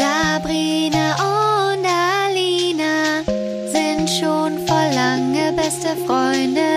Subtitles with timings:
[0.00, 3.22] Sabrina und Alina
[3.70, 6.68] sind schon voll lange beste Freunde.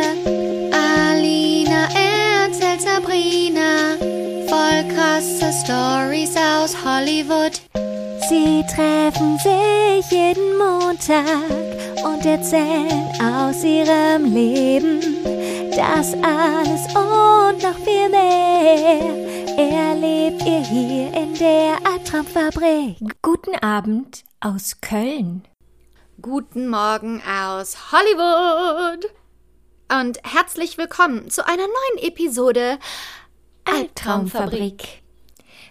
[0.73, 3.96] Alina erzählt Sabrina
[4.49, 7.62] voll krasse Stories aus Hollywood.
[8.28, 11.47] Sie treffen sich jeden Montag
[12.03, 14.99] und erzählen aus ihrem Leben.
[15.71, 22.98] Das alles und noch viel mehr erlebt ihr hier in der Albtraumfabrik.
[23.22, 25.44] Guten Abend aus Köln.
[26.22, 29.05] Guten Morgen aus Hollywood.
[29.91, 32.80] Und herzlich willkommen zu einer neuen Episode
[33.66, 35.04] Albtraumfabrik.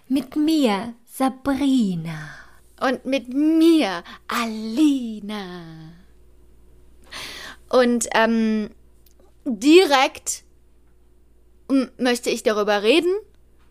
[0.07, 2.29] Mit mir, Sabrina.
[2.79, 5.91] Und mit mir, Alina.
[7.69, 8.69] Und ähm,
[9.43, 10.43] direkt
[11.97, 13.13] möchte ich darüber reden,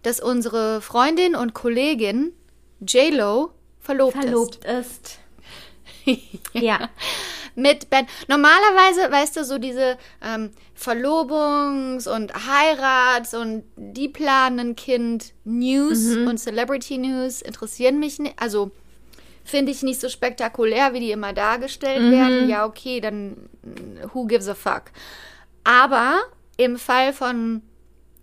[0.03, 2.33] dass unsere Freundin und Kollegin
[2.81, 4.67] J-Lo verlobt, Verlobt ist.
[4.67, 5.19] ist.
[6.53, 6.91] Ja.
[7.55, 8.07] Mit Ben.
[8.29, 16.17] Normalerweise, weißt du, so diese ähm, Verlobungs- und Heirats- und die planen ein Kind News
[16.17, 18.35] und Celebrity News interessieren mich nicht.
[18.41, 18.71] Also
[19.45, 22.49] finde ich nicht so spektakulär, wie die immer dargestellt werden.
[22.49, 23.49] Ja, okay, dann
[24.13, 24.85] who gives a fuck.
[25.65, 26.21] Aber
[26.57, 27.63] im Fall von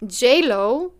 [0.02, 0.91] J-Lo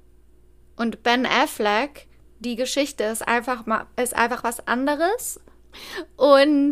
[0.80, 2.08] und Ben Affleck,
[2.39, 3.66] die Geschichte ist einfach
[4.02, 5.41] ist einfach was anderes
[6.16, 6.71] und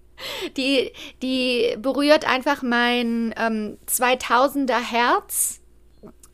[0.56, 5.60] die die berührt einfach mein ähm, 2000er Herz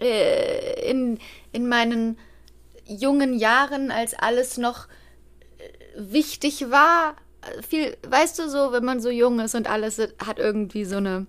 [0.01, 1.19] äh, in
[1.53, 2.17] in meinen
[2.87, 4.87] jungen Jahren, als alles noch
[5.59, 7.17] äh, wichtig war.
[7.69, 11.27] Viel, weißt du so, wenn man so jung ist und alles hat irgendwie so eine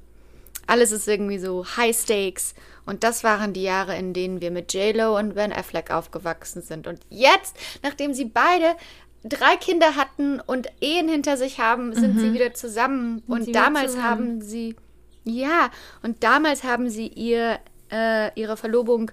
[0.70, 2.54] alles ist irgendwie so High Stakes.
[2.86, 6.88] Und das waren die Jahre, in denen wir mit J-Lo und Ben Affleck aufgewachsen sind.
[6.88, 8.76] Und jetzt, nachdem sie beide
[9.24, 13.22] drei Kinder hatten und Ehen hinter sich haben, sind sie wieder zusammen.
[13.28, 14.10] und sie wieder damals zusammen.
[14.10, 14.76] haben sie,
[15.24, 15.70] ja,
[16.04, 17.60] und damals haben sie ihr,
[17.92, 19.12] äh, ihre Verlobung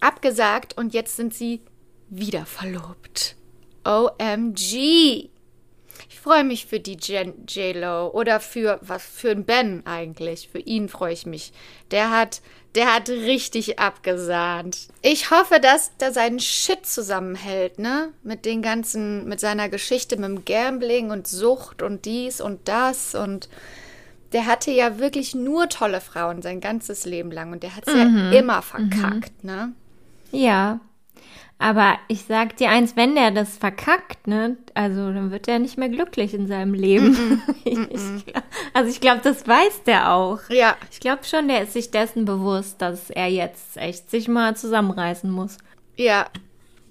[0.00, 1.60] abgesagt und jetzt sind sie
[2.08, 3.36] wieder verlobt.
[3.84, 5.30] OMG!
[6.18, 10.48] Ich freue mich für die J-Lo oder für was für den Ben eigentlich.
[10.50, 11.52] Für ihn freue ich mich.
[11.92, 12.42] Der hat,
[12.74, 14.88] der hat richtig abgesahnt.
[15.00, 18.12] Ich hoffe, dass der seinen Shit zusammenhält, ne?
[18.24, 23.14] Mit den ganzen, mit seiner Geschichte mit dem Gambling und Sucht und dies und das
[23.14, 23.48] und
[24.32, 27.94] der hatte ja wirklich nur tolle Frauen sein ganzes Leben lang und der hat es
[27.94, 29.72] ja immer verkackt, ne?
[30.32, 30.80] Ja.
[31.60, 35.76] Aber ich sag dir eins, wenn der das verkackt, ne, also dann wird er nicht
[35.76, 37.42] mehr glücklich in seinem Leben.
[37.64, 37.74] ich,
[38.26, 40.38] glaub- also ich glaube, das weiß der auch.
[40.50, 44.54] Ja, Ich glaube schon, der ist sich dessen bewusst, dass er jetzt echt sich mal
[44.56, 45.58] zusammenreißen muss.
[45.96, 46.26] Ja,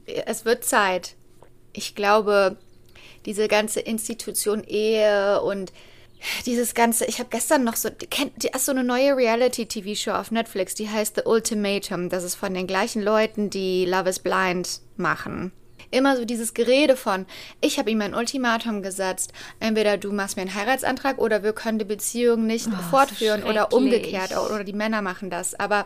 [0.05, 1.15] es wird Zeit.
[1.71, 2.57] Ich glaube,
[3.25, 5.71] diese ganze Institution Ehe und
[6.45, 10.31] dieses ganze, ich habe gestern noch so, kennt, die ist so eine neue Reality-TV-Show auf
[10.31, 12.09] Netflix, die heißt The Ultimatum.
[12.09, 15.51] Das ist von den gleichen Leuten, die Love is Blind machen.
[15.89, 17.25] Immer so dieses Gerede von,
[17.61, 21.79] ich habe ihm ein Ultimatum gesetzt, entweder du machst mir einen Heiratsantrag oder wir können
[21.79, 25.57] die Beziehung nicht fortführen oder umgekehrt oder die Männer machen das.
[25.57, 25.85] Aber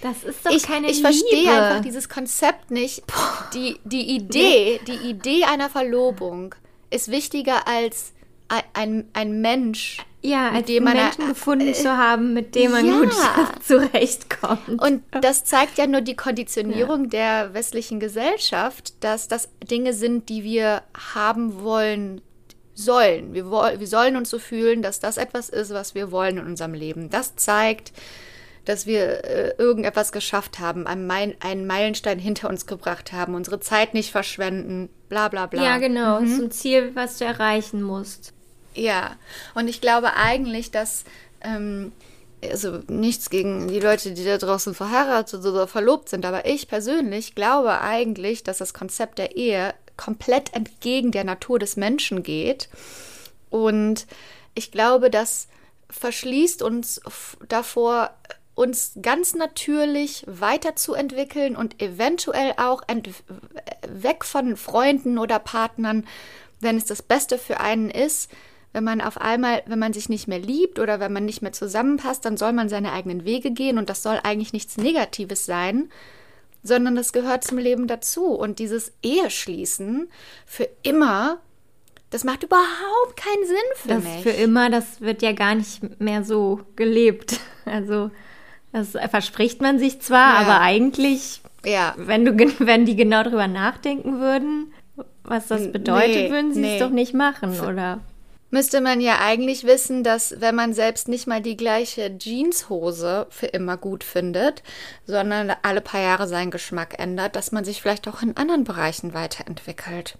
[0.00, 1.08] Das ist doch ich, keine ich Liebe.
[1.08, 3.02] verstehe einfach dieses Konzept nicht.
[3.54, 6.54] Die, die Idee, die Idee einer Verlobung
[6.90, 8.12] ist wichtiger als
[8.74, 9.98] ein, ein, Mensch.
[10.20, 12.98] ja, mit als dem man- Menschen gefunden zu haben, mit dem man ja.
[12.98, 13.12] gut
[13.64, 14.68] zurechtkommt.
[14.80, 20.42] Und das zeigt ja nur die Konditionierung der westlichen Gesellschaft, dass das Dinge sind, die
[20.44, 20.82] wir
[21.14, 22.20] haben wollen
[22.74, 23.34] sollen.
[23.34, 26.74] Wir, wir sollen uns so fühlen, dass das etwas ist, was wir wollen in unserem
[26.74, 27.10] Leben.
[27.10, 27.92] Das zeigt,
[28.64, 33.60] dass wir äh, irgendetwas geschafft haben, einen, Meil einen Meilenstein hinter uns gebracht haben, unsere
[33.60, 35.62] Zeit nicht verschwenden, bla bla bla.
[35.62, 38.32] ja, genau, ist so ein Ziel, was du erreichen musst.
[38.74, 39.16] Ja,
[39.54, 41.04] und ich glaube eigentlich, dass,
[41.42, 41.92] ähm,
[42.42, 47.34] also nichts gegen die Leute, die da draußen verheiratet oder verlobt sind, aber ich persönlich
[47.34, 52.68] glaube eigentlich, dass das Konzept der Ehe komplett entgegen der Natur des Menschen geht.
[53.50, 54.06] Und
[54.54, 55.48] ich glaube, das
[55.90, 57.00] verschließt uns
[57.48, 58.10] davor,
[58.54, 62.82] uns ganz natürlich weiterzuentwickeln und eventuell auch
[63.88, 66.06] weg von Freunden oder Partnern,
[66.60, 68.30] wenn es das Beste für einen ist.
[68.72, 71.52] Wenn man auf einmal, wenn man sich nicht mehr liebt oder wenn man nicht mehr
[71.52, 75.90] zusammenpasst, dann soll man seine eigenen Wege gehen und das soll eigentlich nichts Negatives sein,
[76.62, 78.26] sondern das gehört zum Leben dazu.
[78.26, 80.08] Und dieses Eheschließen
[80.46, 81.38] für immer,
[82.10, 84.22] das macht überhaupt keinen Sinn für Das mich.
[84.22, 87.38] für immer, das wird ja gar nicht mehr so gelebt.
[87.64, 88.10] Also,
[88.72, 90.40] das verspricht man sich zwar, Ja.
[90.40, 94.72] aber eigentlich, ja, wenn du, wenn die genau drüber nachdenken würden,
[95.24, 96.74] was das bedeutet, nee, würden sie nee.
[96.74, 98.00] es doch nicht machen, oder?
[98.54, 103.46] Müsste man ja eigentlich wissen, dass wenn man selbst nicht mal die gleiche Jeanshose für
[103.46, 104.62] immer gut findet,
[105.06, 109.14] sondern alle paar Jahre seinen Geschmack ändert, dass man sich vielleicht auch in anderen Bereichen
[109.14, 110.18] weiterentwickelt.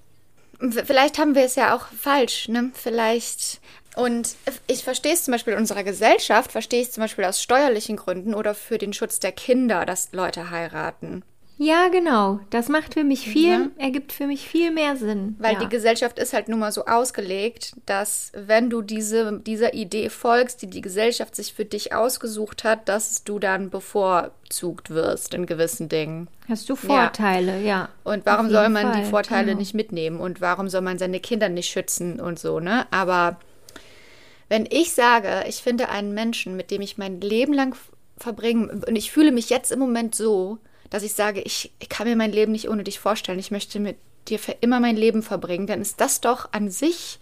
[0.58, 2.70] Vielleicht haben wir es ja auch falsch, ne?
[2.72, 3.60] Vielleicht.
[3.96, 4.34] Und
[4.66, 7.96] ich verstehe es zum Beispiel in unserer Gesellschaft, verstehe ich es zum Beispiel aus steuerlichen
[7.96, 11.22] Gründen oder für den Schutz der Kinder, dass Leute heiraten.
[11.62, 12.40] Ja, genau.
[12.50, 13.68] Das macht für mich viel, Ja.
[13.78, 15.36] ergibt für mich viel mehr Sinn.
[15.38, 15.60] Weil ja.
[15.60, 20.62] die Gesellschaft ist halt nun mal so ausgelegt, dass wenn du diese, dieser Idee folgst,
[20.62, 25.88] die die Gesellschaft sich für dich ausgesucht hat, dass du dann bevorzugt wirst in gewissen
[25.88, 26.26] Dingen.
[26.48, 27.90] Hast du Vorteile, ja.
[28.02, 29.58] Und warum soll man die Fall, Vorteile genau.
[29.60, 30.18] nicht mitnehmen?
[30.18, 32.86] Und warum soll man seine Kinder nicht schützen und so, ne?
[32.90, 33.38] Aber
[34.48, 37.76] wenn ich sage, ich finde einen Menschen, mit dem ich mein Leben lang
[38.18, 40.58] verbringe, und ich fühle mich jetzt im Moment so,
[40.92, 43.80] dass ich sage, ich, ich kann mir mein Leben nicht ohne dich vorstellen, ich möchte
[43.80, 43.96] mit
[44.28, 47.18] dir für immer mein Leben verbringen, dann ist das doch an sich,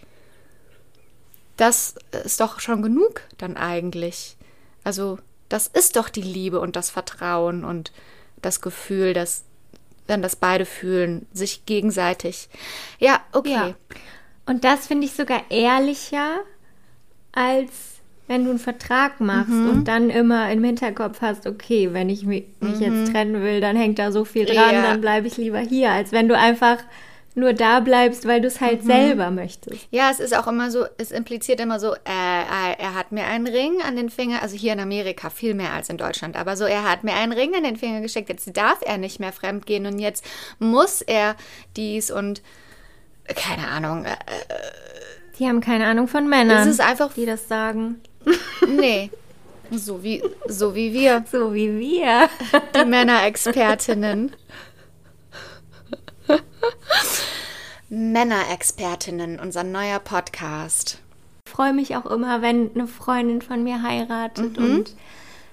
[1.56, 1.94] das
[2.24, 4.36] ist doch schon genug dann eigentlich.
[4.82, 7.92] Also, das ist doch die Liebe und das Vertrauen und
[8.42, 9.44] das Gefühl, dass
[10.08, 12.48] dann das beide fühlen, sich gegenseitig.
[12.98, 13.52] Ja, okay.
[13.52, 13.74] Ja.
[14.46, 16.40] Und das finde ich sogar ehrlicher,
[17.30, 17.99] als
[18.30, 19.70] wenn du einen Vertrag machst Mhm.
[19.70, 23.74] und dann immer im Hinterkopf hast, okay, wenn ich mi- mich jetzt trennen will, dann
[23.76, 24.74] hängt da so viel dran, Mhm.
[24.74, 24.82] Ja.
[24.82, 26.78] dann bleibe ich lieber hier, als wenn du einfach
[27.34, 28.64] nur da bleibst, weil du es Mhm.
[28.66, 29.88] halt selber möchtest.
[29.90, 33.24] Ja, es ist auch immer so, es impliziert immer so, äh, äh, er hat mir
[33.24, 36.56] einen Ring an den Finger, also hier in Amerika viel mehr als in Deutschland, aber
[36.56, 39.32] so, er hat mir einen Ring an den Finger gesteckt, jetzt darf er nicht mehr
[39.32, 40.24] fremd gehen und jetzt
[40.60, 41.34] muss er
[41.76, 42.42] dies und
[43.34, 44.04] keine Ahnung.
[44.04, 44.10] Äh,
[45.38, 48.00] Die haben keine Ahnung von Männern, es ist einfach, die das sagen.
[48.68, 49.10] Nee,
[49.70, 52.28] so wie, so wie wir, So wie wir.
[52.74, 54.32] die Männerexpertinnen.
[57.88, 60.98] Männerexpertinnen, unser neuer Podcast.
[61.46, 64.64] Ich freue mich auch immer, wenn eine Freundin von mir heiratet Mhm.
[64.64, 64.96] und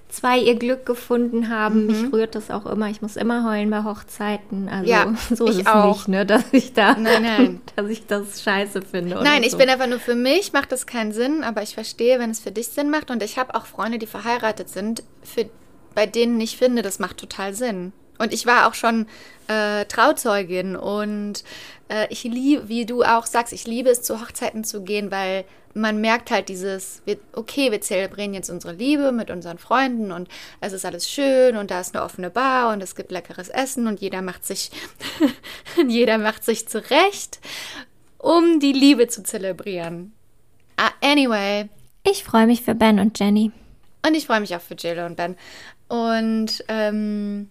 [0.09, 1.87] zwei ihr Glück gefunden haben.
[1.87, 2.89] Mich rührt das auch immer.
[2.89, 4.69] Ich muss immer heulen bei Hochzeiten.
[4.69, 5.95] Also Ja, so ist ich es auch.
[5.95, 7.61] nicht, ne, dass ich da, Nein, nein.
[7.75, 9.21] dass ich das scheiße finde.
[9.21, 9.57] Nein, ich so.
[9.57, 12.51] bin einfach nur für mich, macht das keinen Sinn, aber ich verstehe, wenn es für
[12.51, 13.11] dich Sinn macht.
[13.11, 15.49] Und ich habe auch Freunde, die verheiratet sind, für,
[15.93, 17.91] bei denen ich finde, das macht total Sinn.
[18.19, 19.05] Und ich war auch schon
[19.47, 21.43] äh, Trauzeugin und
[21.89, 25.45] äh, ich liebe, wie du auch sagst, ich liebe es, zu Hochzeiten zu gehen, weil
[25.73, 30.27] man merkt halt dieses, wir, okay, wir zelebrieren jetzt unsere Liebe mit unseren Freunden und
[30.59, 33.85] es ist alles schön und da ist eine offene Bar und es gibt leckeres Essen
[33.87, 34.71] und jeder macht sich,
[35.87, 37.39] jeder macht sich zurecht,
[38.17, 40.13] um die Liebe zu zelebrieren.
[40.77, 41.69] Ah, anyway,
[42.03, 43.51] Ich freue mich für Ben und Jenny.
[44.05, 45.35] und ich freue mich auch für JLo und Ben.
[45.89, 47.49] Und ähm,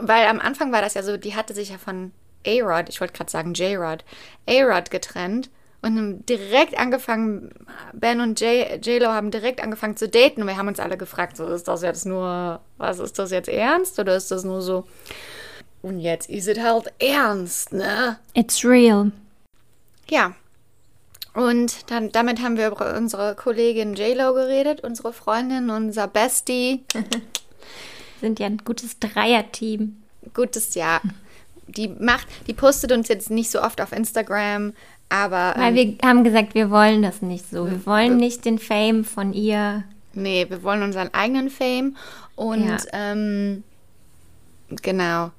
[0.00, 2.12] weil am Anfang war das ja so, die hatte sich ja von
[2.46, 4.04] A-Rod, ich wollte gerade sagen J-Rod,
[4.48, 5.50] A-Rod getrennt
[5.82, 7.50] und haben direkt angefangen,
[7.92, 11.36] Ben und J- J-Lo haben direkt angefangen zu daten und wir haben uns alle gefragt,
[11.36, 14.86] so ist das jetzt nur, was ist das jetzt ernst oder ist das nur so?
[15.82, 18.18] Und jetzt ist es halt ernst, ne?
[18.34, 19.12] It's real.
[20.08, 20.34] Ja.
[21.34, 26.82] Und dann, damit haben wir über unsere Kollegin J-Lo geredet, unsere Freundin, unser Bestie.
[28.20, 30.02] Sind ja ein gutes Dreierteam.
[30.32, 31.02] Gutes Jahr.
[31.68, 34.72] Die macht, die postet uns jetzt nicht so oft auf Instagram,
[35.08, 37.68] aber Weil ähm, wir haben gesagt, wir wollen das nicht so.
[37.70, 39.84] Wir wollen nicht den Fame von ihr.
[40.14, 41.96] nee, wir wollen unseren eigenen Fame
[42.36, 42.76] und Ja.
[42.92, 43.64] ähm,
[44.82, 45.30] genau.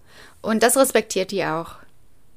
[0.42, 1.76] Und das respektiert die auch.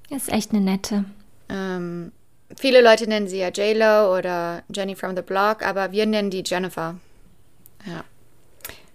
[0.09, 1.04] Ist echt eine nette.
[1.49, 2.12] Ähm,
[2.56, 6.42] viele Leute nennen sie ja J-Lo oder Jenny from the Block, aber wir nennen die
[6.44, 6.97] Jennifer.
[7.87, 8.04] Ja.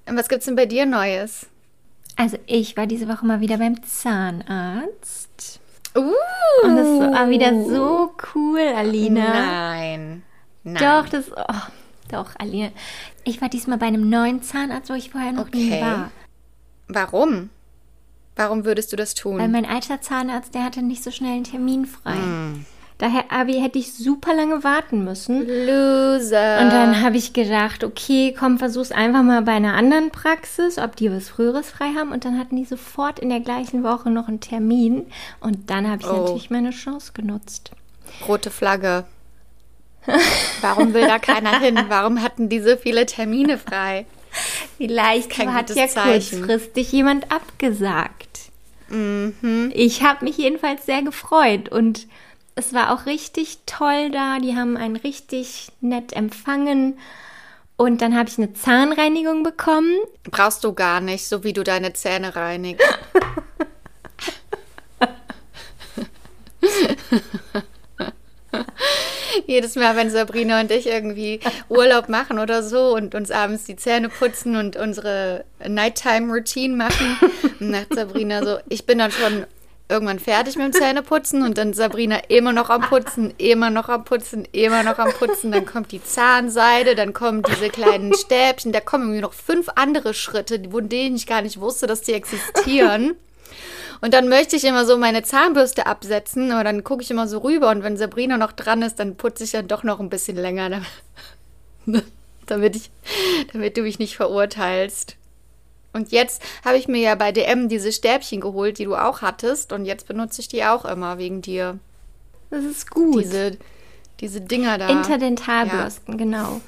[0.08, 1.48] Und was gibt's denn bei dir Neues?
[2.18, 5.60] Also ich war diese Woche mal wieder beim Zahnarzt.
[5.98, 6.12] Uh,
[6.64, 9.22] Und das war wieder so cool, Alina.
[9.34, 10.24] Nein.
[10.64, 10.76] Nein.
[10.76, 11.32] Doch, das.
[11.32, 11.54] Oh,
[12.12, 12.70] doch, Alina.
[13.24, 15.82] Ich war diesmal bei einem neuen Zahnarzt, wo ich vorher noch nie Okay.
[15.82, 16.12] war.
[16.88, 17.50] Warum?
[18.36, 19.38] Warum würdest du das tun?
[19.40, 22.16] Weil mein alter Zahnarzt, der hatte nicht so schnell einen Termin frei.
[22.16, 22.66] Hm.
[22.98, 25.42] Daher Abi, hätte ich super lange warten müssen.
[25.46, 26.62] Loser.
[26.62, 30.96] Und dann habe ich gedacht, okay, komm, versuch's einfach mal bei einer anderen Praxis, ob
[30.96, 32.14] die was Früheres frei haben.
[32.14, 35.08] Und dann hatten die sofort in der gleichen Woche noch einen Termin.
[35.42, 36.22] Und dann habe ich Oh.
[36.22, 37.72] natürlich meine Chance genutzt.
[38.28, 39.04] Rote Flagge.
[40.62, 41.78] Warum will da keiner hin?
[41.90, 44.06] Warum hatten die so viele Termine frei?
[44.78, 46.46] Vielleicht Kein hat ja Zeichen.
[46.46, 48.40] kurzfristig jemand abgesagt.
[48.90, 49.72] Mhm.
[49.74, 52.08] Ich habe mich jedenfalls sehr gefreut und
[52.56, 54.40] es war auch richtig toll da.
[54.40, 56.98] Die haben einen richtig nett empfangen.
[57.78, 59.94] Und dann habe ich eine Zahnreinigung bekommen.
[60.24, 62.88] Brauchst du gar nicht, so wie du deine Zähne reinigst.
[69.46, 73.76] Jedes Mal, wenn Sabrina und ich irgendwie Urlaub machen oder so und uns abends die
[73.76, 77.18] Zähne putzen und unsere Nighttime-Routine machen,
[77.60, 79.46] sagt Sabrina so, ich bin dann schon
[79.88, 84.04] irgendwann fertig mit dem Zähneputzen und dann Sabrina immer noch am Putzen, immer noch am
[84.04, 85.52] Putzen, immer noch am Putzen.
[85.52, 90.14] Dann kommt die Zahnseide, dann kommen diese kleinen Stäbchen, da kommen irgendwie noch fünf andere
[90.14, 93.16] Schritte, von denen ich gar nicht wusste, dass die existieren.
[94.02, 97.40] Und dann möchte ich immer so meine Zahnbürste absetzen, aber dann gucke ich immer so
[97.40, 100.36] rüber und wenn Sabrina noch dran ist, dann putze ich dann doch noch ein bisschen
[100.36, 100.82] länger,
[102.46, 102.90] damit, ich,
[103.54, 105.16] damit du mich nicht verurteilst.
[105.96, 109.72] Und jetzt habe ich mir ja bei DM diese Stäbchen geholt, die du auch hattest.
[109.72, 111.80] Und jetzt benutze ich die auch immer wegen dir.
[112.50, 113.24] Das ist gut.
[113.24, 113.58] Diese,
[114.20, 114.90] diese Dinger da.
[114.90, 116.18] Interdentalbürsten, ja.
[116.18, 116.62] genau.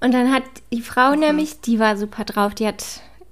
[0.00, 1.20] Und dann hat die Frau mhm.
[1.20, 2.84] nämlich, die war super drauf, die hat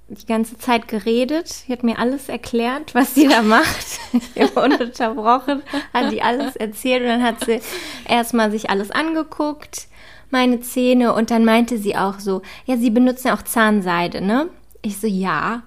[0.09, 3.99] die ganze Zeit geredet, die hat mir alles erklärt, was sie da macht.
[4.55, 7.61] ununterbrochen hat die alles erzählt und dann hat sie
[8.05, 9.87] erstmal sich alles angeguckt,
[10.29, 14.49] meine Zähne und dann meinte sie auch so, ja, sie benutzen ja auch Zahnseide, ne?
[14.81, 15.63] Ich so, ja.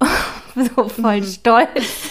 [0.54, 1.26] so voll mhm.
[1.26, 2.10] stolz.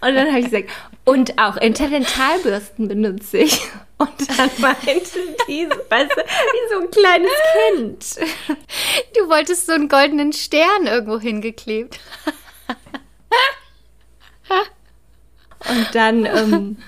[0.00, 0.70] Und dann habe ich gesagt,
[1.04, 3.60] und auch Interdentalbürsten benutze ich.
[3.98, 7.30] Und dann meinte die, weißt du, wie so ein kleines
[7.68, 8.16] Kind.
[9.16, 12.00] Du wolltest so einen goldenen Stern irgendwo hingeklebt.
[15.68, 16.78] Und dann ähm,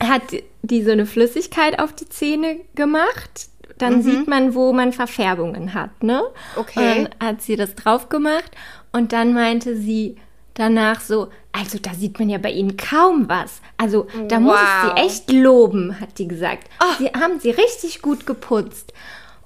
[0.00, 0.22] hat
[0.62, 3.48] die so eine Flüssigkeit auf die Zähne gemacht
[3.78, 4.02] dann mhm.
[4.02, 6.22] sieht man, wo man Verfärbungen hat, ne?
[6.56, 7.00] Okay.
[7.00, 8.50] Und dann hat sie das drauf gemacht
[8.92, 10.16] und dann meinte sie
[10.54, 13.60] danach so, also da sieht man ja bei Ihnen kaum was.
[13.76, 14.42] Also da wow.
[14.42, 16.68] muss ich Sie echt loben, hat die gesagt.
[16.80, 16.94] Oh.
[16.98, 18.92] Sie haben sie richtig gut geputzt.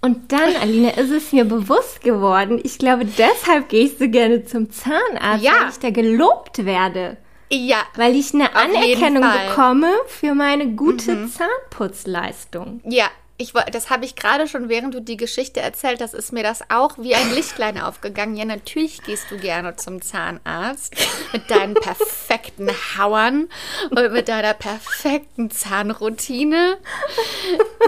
[0.00, 4.44] Und dann, Alina, ist es mir bewusst geworden, ich glaube, deshalb gehe ich so gerne
[4.44, 5.52] zum Zahnarzt, ja.
[5.60, 7.18] weil ich da gelobt werde.
[7.50, 7.82] Ja.
[7.94, 11.30] Weil ich eine Anerkennung bekomme für meine gute mhm.
[11.30, 12.80] Zahnputzleistung.
[12.84, 13.06] Ja,
[13.42, 16.62] ich, das habe ich gerade schon, während du die Geschichte erzählt hast, ist mir das
[16.70, 18.36] auch wie ein Lichtlein aufgegangen.
[18.36, 20.94] Ja, natürlich gehst du gerne zum Zahnarzt
[21.32, 23.48] mit deinen perfekten Hauern
[23.90, 26.78] und mit deiner perfekten Zahnroutine.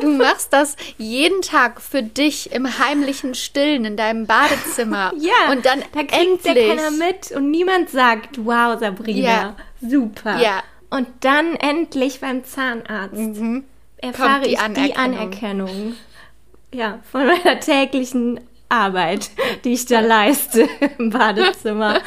[0.01, 5.13] Du machst das jeden Tag für dich im heimlichen Stillen in deinem Badezimmer.
[5.17, 9.57] Ja, und dann da kriegt endlich, ja keiner mit und niemand sagt, wow, Sabrina, ja,
[9.81, 10.41] super.
[10.41, 10.63] Ja.
[10.91, 13.15] Und dann endlich beim Zahnarzt.
[13.15, 13.65] Mhm
[13.99, 14.87] erfahre die ich Anerkennung.
[14.87, 15.95] die Anerkennung.
[16.73, 19.31] Ja, von meiner täglichen Arbeit,
[19.65, 22.01] die ich da leiste im Badezimmer.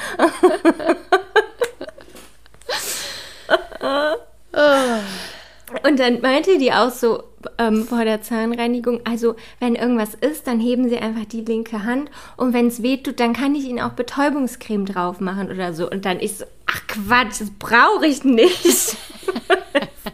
[5.84, 7.24] Und dann meinte die auch so
[7.58, 12.10] ähm, vor der Zahnreinigung, also wenn irgendwas ist, dann heben sie einfach die linke Hand
[12.36, 15.90] und wenn es weh tut, dann kann ich ihnen auch Betäubungscreme drauf machen oder so.
[15.90, 18.98] Und dann ist so, ach Quatsch, das brauche ich nicht.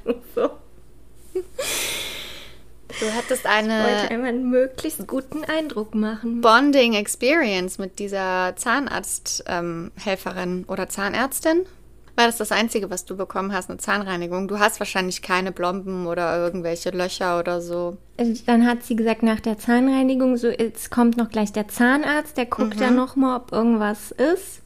[2.99, 3.79] Du hattest eine.
[3.79, 6.41] Ich wollte einmal einen möglichst guten Eindruck machen.
[6.41, 11.65] Bonding Experience mit dieser Zahnarzthelferin ähm, oder Zahnärztin.
[12.15, 14.47] War das das Einzige, was du bekommen hast, eine Zahnreinigung?
[14.47, 17.97] Du hast wahrscheinlich keine Blomben oder irgendwelche Löcher oder so.
[18.17, 22.37] Äh, dann hat sie gesagt, nach der Zahnreinigung, so jetzt kommt noch gleich der Zahnarzt,
[22.37, 22.79] der guckt mhm.
[22.79, 24.62] dann nochmal, ob irgendwas ist.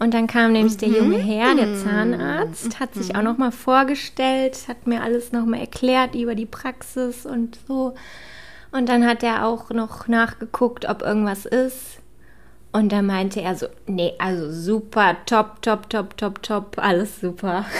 [0.00, 0.78] Und dann kam nämlich mhm.
[0.78, 6.14] der junge Herr, der Zahnarzt, hat sich auch nochmal vorgestellt, hat mir alles nochmal erklärt
[6.14, 7.94] über die Praxis und so.
[8.72, 11.98] Und dann hat er auch noch nachgeguckt, ob irgendwas ist.
[12.72, 17.66] Und da meinte er so, nee, also super, top, top, top, top, top, alles super.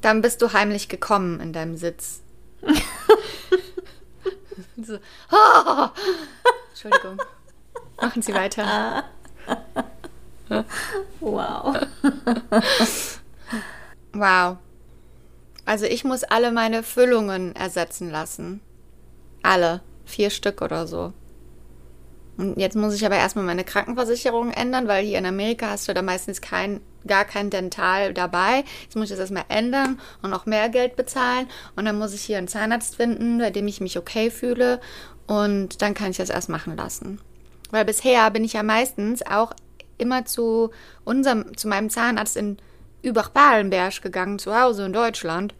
[0.00, 2.22] dann bist du heimlich gekommen in deinem Sitz.
[4.82, 4.98] so,
[5.30, 5.88] oh!
[6.76, 7.16] Entschuldigung.
[8.02, 9.04] Machen Sie weiter.
[11.20, 11.74] wow.
[14.12, 14.58] wow.
[15.64, 18.60] Also ich muss alle meine Füllungen ersetzen lassen.
[19.42, 19.80] Alle.
[20.04, 21.14] Vier Stück oder so.
[22.36, 25.94] Und jetzt muss ich aber erstmal meine Krankenversicherung ändern, weil hier in Amerika hast du
[25.94, 28.64] da meistens kein, gar kein Dental dabei.
[28.82, 31.48] Jetzt muss ich das erstmal ändern und noch mehr Geld bezahlen.
[31.74, 34.80] Und dann muss ich hier einen Zahnarzt finden, bei dem ich mich okay fühle.
[35.26, 37.20] Und dann kann ich das erst machen lassen.
[37.70, 39.52] Weil bisher bin ich ja meistens auch
[39.98, 40.70] immer zu
[41.04, 42.58] unserem, zu meinem Zahnarzt in
[43.02, 45.54] Übach-Balenberg gegangen, zu Hause in Deutschland,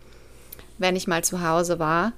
[0.78, 2.12] wenn ich mal zu Hause war.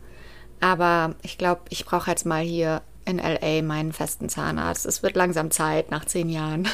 [0.60, 4.84] Aber ich glaube, ich brauche jetzt mal hier in LA meinen festen Zahnarzt.
[4.84, 6.68] Es wird langsam Zeit nach zehn Jahren.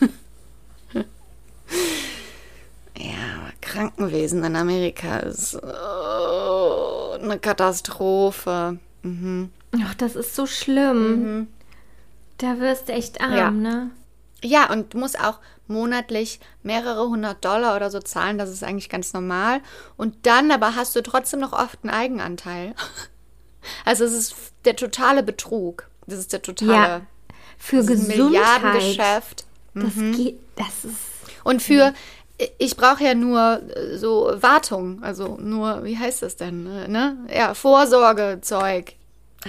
[2.96, 8.78] ja, Krankenwesen in Amerika ist oh, eine Katastrophe.
[9.02, 9.50] Mhm.
[9.80, 11.22] Ach, das ist so schlimm.
[11.38, 11.48] Mhm.
[12.38, 13.50] Da wirst du echt arm, ja.
[13.50, 13.90] ne?
[14.44, 15.38] Ja, und du musst auch
[15.68, 18.38] monatlich mehrere hundert Dollar oder so zahlen.
[18.38, 19.60] Das ist eigentlich ganz normal.
[19.96, 22.74] Und dann aber hast du trotzdem noch oft einen Eigenanteil.
[23.84, 25.88] Also es ist der totale Betrug.
[26.08, 27.00] Das ist der totale Ja,
[27.56, 28.16] für Gesundheit.
[28.16, 29.44] Milliardengeschäft.
[29.72, 30.96] Das geht, das ist
[31.44, 31.94] Und für,
[32.58, 37.18] ich brauche ja nur äh, so Wartung, also nur, wie heißt das denn, äh, ne?
[37.32, 38.94] Ja, Vorsorgezeug.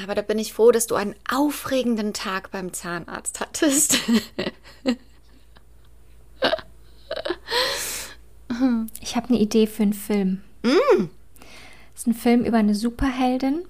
[0.02, 3.98] Aber da bin ich froh, dass du einen aufregenden Tag beim Zahnarzt hattest.
[9.02, 10.42] Ich habe eine Idee für einen Film.
[10.64, 11.10] Mm.
[11.94, 13.64] Das ist ein Film über eine Superheldin.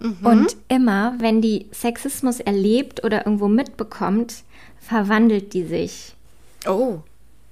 [0.00, 0.18] Mhm.
[0.22, 4.44] Und immer, wenn die Sexismus erlebt oder irgendwo mitbekommt,
[4.78, 6.14] verwandelt die sich.
[6.66, 6.98] Oh.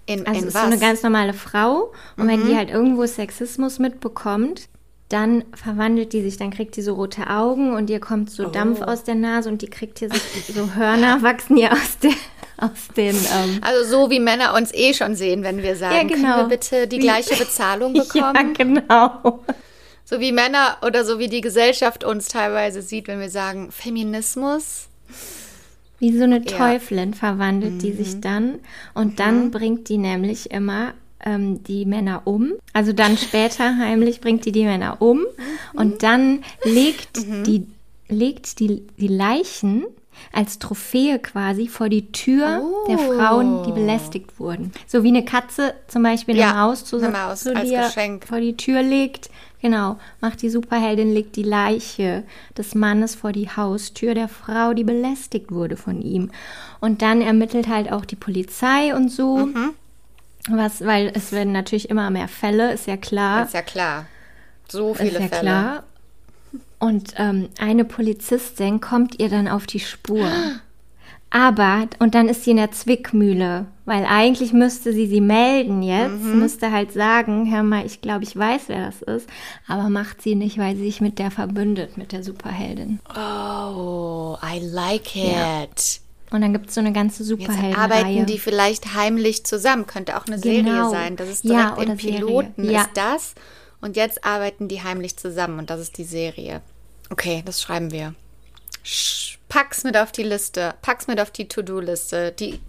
[0.07, 0.63] In, Also in ist was?
[0.63, 0.67] Mhm.
[0.67, 1.93] so eine ganz normale Frau.
[2.17, 4.69] Und wenn die halt irgendwo Sexismus mitbekommt,
[5.09, 8.81] dann verwandelt die sich, dann kriegt die so rote Augen und ihr kommt so Dampf
[8.81, 8.85] Oh.
[8.85, 10.19] aus der Nase und die kriegt hier so,
[10.53, 12.11] so Hörner, wachsen ihr aus, der,
[12.59, 13.15] aus den.
[13.15, 16.15] Ähm, also so wie Männer uns eh schon sehen, wenn wir sagen, Ja, genau.
[16.37, 18.55] können wir bitte die Wie- gleiche Bezahlung ja, bekommen?
[18.55, 19.45] genau.
[20.05, 24.89] So wie Männer oder so wie die Gesellschaft uns teilweise sieht, wenn wir sagen, Feminismus.
[25.99, 26.41] Wie so eine Ja.
[26.41, 26.47] Mhm.
[26.47, 28.59] Teufelin verwandelt die sich dann
[28.95, 30.93] und dann bringt die nämlich immer
[31.27, 32.53] ähm, die Männer um.
[32.73, 35.79] Also dann später heimlich bringt die die Männer um Mhm.
[35.79, 37.67] und dann legt die
[38.09, 39.85] legt die, die Leichen
[40.33, 43.13] als Trophäe quasi vor die Tür der Oh.
[43.13, 44.73] Frauen, die belästigt wurden.
[44.87, 48.27] So wie eine Katze zum Beispiel eine Ja, Maus zu, eine Maus zu als Geschenk.
[48.29, 49.29] vor die Tür legt.
[49.61, 52.23] Genau, macht die Superheldin, legt die Leiche
[52.57, 56.31] des Mannes vor die Haustür der Frau, die belästigt wurde von ihm.
[56.81, 59.39] Und dann ermittelt halt auch die Polizei und so.
[59.47, 59.71] Mhm.
[60.49, 63.45] Was, weil es werden natürlich immer mehr Fälle, ist ja klar.
[63.45, 64.07] Ist ja klar.
[64.69, 65.41] So Ist viele ja Fälle.
[65.41, 65.83] klar.
[66.79, 70.29] Und ähm, eine Polizistin kommt ihr dann auf die Spur.
[71.31, 76.23] Aber, und dann ist sie in der Zwickmühle, weil eigentlich müsste sie sie melden jetzt,
[76.23, 76.39] Mhm.
[76.39, 79.29] müsste halt sagen, hör mal, ich glaube, ich weiß, wer das ist,
[79.67, 83.01] aber macht sie nicht, weil sie sich mit der verbündet, mit der Superheldin.
[83.15, 85.25] Oh, I like it.
[85.27, 85.67] Ja.
[86.31, 87.79] Und dann gibt es so eine ganze Jetzt Superheldenreihe.
[87.79, 89.87] arbeiten die vielleicht heimlich zusammen.
[89.87, 90.91] Könnte auch eine Serie Genau.
[90.91, 91.17] sein.
[91.17, 92.17] Das ist Ja, direkt im oder Serie.
[92.19, 92.83] Piloten Ja.
[92.83, 93.35] ist das.
[93.81, 96.61] Und jetzt arbeiten die heimlich zusammen und das ist die Serie.
[97.11, 98.15] Okay, das schreiben wir.
[98.85, 100.75] Sch- Pack's mit auf die Liste.
[100.83, 102.33] Pack's mit auf die To-Do-Liste.
[102.33, 102.61] Die,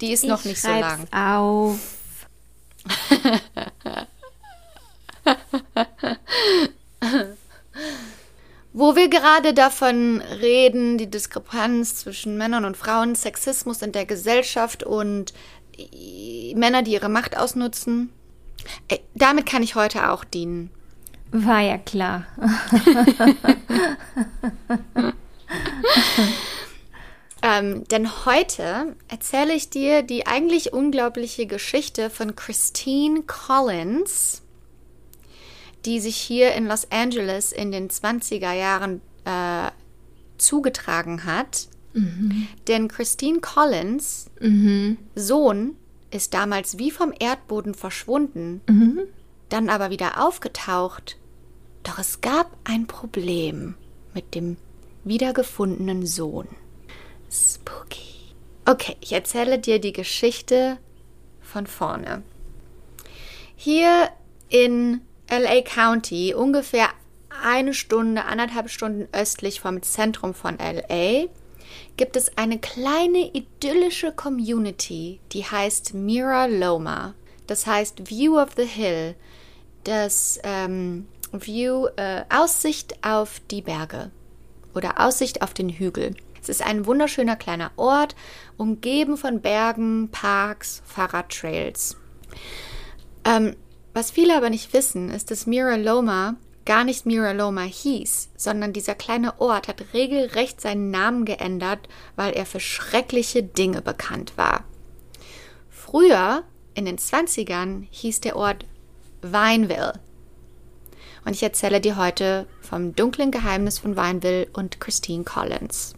[0.00, 1.06] die ist noch ich nicht so lang.
[1.12, 1.78] auf.
[8.72, 14.82] Wo wir gerade davon reden, die Diskrepanz zwischen Männern und Frauen, Sexismus in der Gesellschaft
[14.82, 15.32] und
[15.76, 18.10] äh, Männer, die ihre Macht ausnutzen.
[18.88, 20.70] Äh, damit kann ich heute auch dienen.
[21.30, 22.26] War ja klar.
[27.40, 34.42] Ähm, denn heute erzähle ich dir die eigentlich unglaubliche Geschichte von Christine Collins,
[35.84, 39.70] die sich hier in Los Angeles in den 20er Jahren äh,
[40.36, 41.68] zugetragen hat.
[42.68, 44.30] Denn Christine Collins
[45.14, 45.76] Sohn
[46.10, 48.60] ist damals wie vom Erdboden verschwunden,
[49.48, 51.16] dann aber wieder aufgetaucht.
[51.82, 53.74] Doch es gab ein Problem
[54.14, 54.56] mit dem
[55.04, 56.48] wiedergefundenen Sohn.
[57.30, 58.34] Spooky.
[58.64, 60.78] Okay, ich erzähle dir die Geschichte
[61.40, 62.22] von vorne.
[63.56, 64.10] Hier
[64.50, 66.88] in LA County, ungefähr
[67.42, 71.26] eine Stunde, anderthalb Stunden östlich vom Zentrum von LA,
[71.96, 77.14] gibt es eine kleine idyllische Community, die heißt Mira Loma.
[77.46, 79.14] Das heißt View of the Hill.
[79.84, 84.10] Das ähm, View, äh, Aussicht auf die Berge
[84.74, 86.14] oder Aussicht auf den Hügel.
[86.40, 88.14] Es ist ein wunderschöner kleiner Ort,
[88.56, 91.96] umgeben von Bergen, Parks, Fahrradtrails.
[93.24, 93.56] Ähm,
[93.98, 98.72] was viele aber nicht wissen, ist, dass Mira Loma gar nicht Mira Loma hieß, sondern
[98.72, 104.62] dieser kleine Ort hat regelrecht seinen Namen geändert, weil er für schreckliche Dinge bekannt war.
[105.68, 108.66] Früher, in den 20ern, hieß der Ort
[109.20, 109.94] Vineville.
[111.24, 115.94] Und ich erzähle dir heute vom dunklen Geheimnis von Vineville und Christine Collins.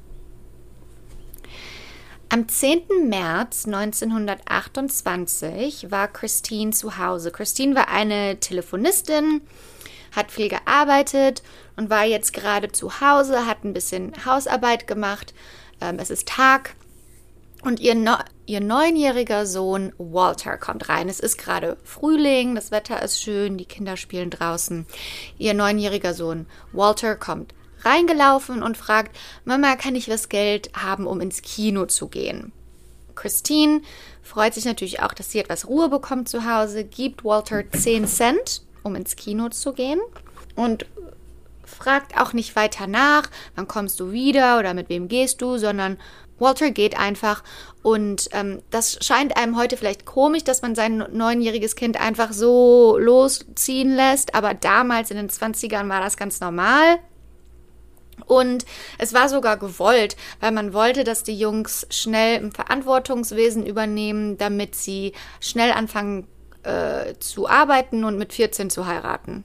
[2.33, 3.09] Am 10.
[3.09, 7.33] März 1928 war Christine zu Hause.
[7.33, 9.41] Christine war eine Telefonistin,
[10.15, 11.43] hat viel gearbeitet
[11.75, 15.35] und war jetzt gerade zu Hause, hat ein bisschen Hausarbeit gemacht.
[15.81, 16.77] Ähm, es ist Tag
[17.65, 18.15] und ihr, no
[18.47, 21.09] ihr neunjähriger Sohn Walter kommt rein.
[21.09, 24.87] Es ist gerade Frühling, das Wetter ist schön, die Kinder spielen draußen.
[25.37, 31.21] Ihr neunjähriger Sohn Walter kommt reingelaufen und fragt, Mama, kann ich was Geld haben, um
[31.21, 32.53] ins Kino zu gehen?
[33.15, 33.83] Christine
[34.23, 38.63] freut sich natürlich auch, dass sie etwas Ruhe bekommt zu Hause, gibt Walter 10 Cent,
[38.83, 40.01] um ins Kino zu gehen
[40.57, 40.87] und
[41.65, 45.99] fragt auch nicht weiter nach, wann kommst du wieder oder mit wem gehst du, sondern
[46.39, 47.45] Walter geht einfach
[47.83, 52.97] und ähm, das scheint einem heute vielleicht komisch, dass man sein neunjähriges Kind einfach so
[52.99, 56.99] losziehen lässt, aber damals in den 20ern war das ganz normal.
[58.31, 58.65] Und
[58.97, 64.77] es war sogar gewollt, weil man wollte, dass die Jungs schnell ein Verantwortungswesen übernehmen, damit
[64.77, 66.29] sie schnell anfangen
[66.63, 69.43] äh, zu arbeiten und mit 14 zu heiraten.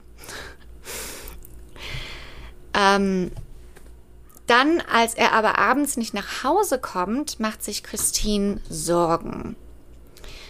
[2.74, 3.32] ähm,
[4.46, 9.56] dann, als er aber abends nicht nach Hause kommt, macht sich Christine Sorgen.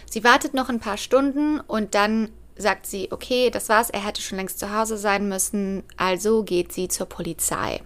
[0.07, 4.21] Sie wartet noch ein paar Stunden und dann sagt sie, okay, das war's, er hätte
[4.21, 7.81] schon längst zu Hause sein müssen, also geht sie zur Polizei.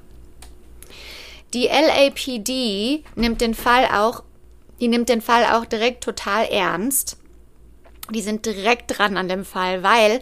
[1.53, 4.23] Die LAPD nimmt den Fall auch,
[4.79, 7.17] die nimmt den Fall auch direkt total ernst.
[8.13, 10.21] Die sind direkt dran an dem Fall, weil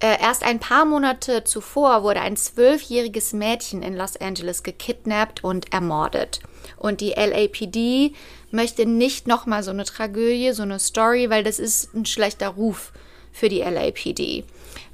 [0.00, 5.72] äh, erst ein paar Monate zuvor wurde ein zwölfjähriges Mädchen in Los Angeles gekidnappt und
[5.72, 6.40] ermordet.
[6.76, 8.12] Und die LAPD
[8.50, 12.92] möchte nicht nochmal so eine Tragödie, so eine Story, weil das ist ein schlechter Ruf
[13.32, 14.44] für die LAPD.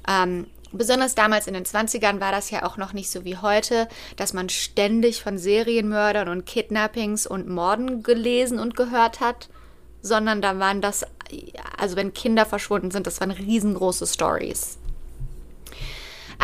[0.07, 3.87] Ähm, besonders damals in den 20ern war das ja auch noch nicht so wie heute,
[4.15, 9.49] dass man ständig von Serienmördern und Kidnappings und Morden gelesen und gehört hat,
[10.01, 11.05] sondern da waren das,
[11.77, 14.77] also wenn Kinder verschwunden sind, das waren riesengroße Stories.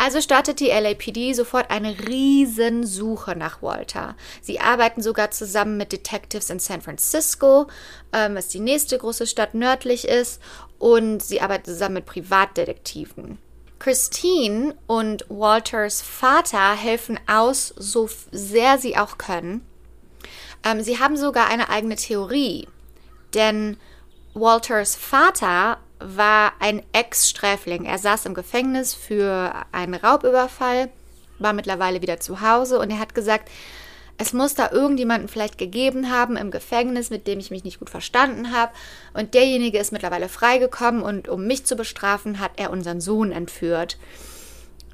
[0.00, 4.14] Also startet die LAPD sofort eine Riesensuche nach Walter.
[4.40, 7.66] Sie arbeiten sogar zusammen mit Detectives in San Francisco,
[8.12, 10.40] ähm, was die nächste große Stadt nördlich ist,
[10.78, 13.38] und sie arbeiten zusammen mit Privatdetektiven.
[13.78, 19.64] Christine und Walters Vater helfen aus, so sehr sie auch können.
[20.64, 22.66] Ähm, sie haben sogar eine eigene Theorie,
[23.34, 23.76] denn
[24.34, 27.84] Walters Vater war ein Ex-Sträfling.
[27.84, 30.90] Er saß im Gefängnis für einen Raubüberfall,
[31.38, 33.48] war mittlerweile wieder zu Hause und er hat gesagt,
[34.18, 37.88] es muss da irgendjemanden vielleicht gegeben haben im Gefängnis, mit dem ich mich nicht gut
[37.88, 38.72] verstanden habe.
[39.14, 43.96] Und derjenige ist mittlerweile freigekommen und um mich zu bestrafen, hat er unseren Sohn entführt.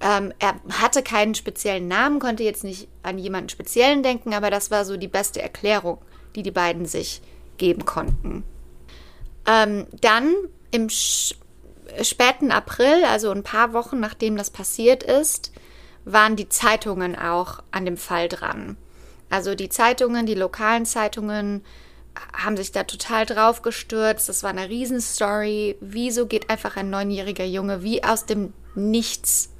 [0.02, 4.70] Ähm, er hatte keinen speziellen Namen, konnte jetzt nicht an jemanden speziellen denken, aber das
[4.70, 5.98] war so die beste Erklärung,
[6.36, 7.22] die die beiden sich
[7.56, 8.44] geben konnten.
[9.46, 10.34] Ähm, dann
[10.70, 15.52] im späten April, also ein paar Wochen nachdem das passiert ist,
[16.04, 18.76] waren die Zeitungen auch an dem Fall dran.
[19.34, 21.64] Also die Zeitungen, die lokalen Zeitungen
[22.32, 24.28] haben sich da total drauf gestürzt.
[24.28, 25.76] Das war eine Riesenstory.
[25.80, 29.50] Wieso geht einfach ein neunjähriger Junge wie aus dem Nichts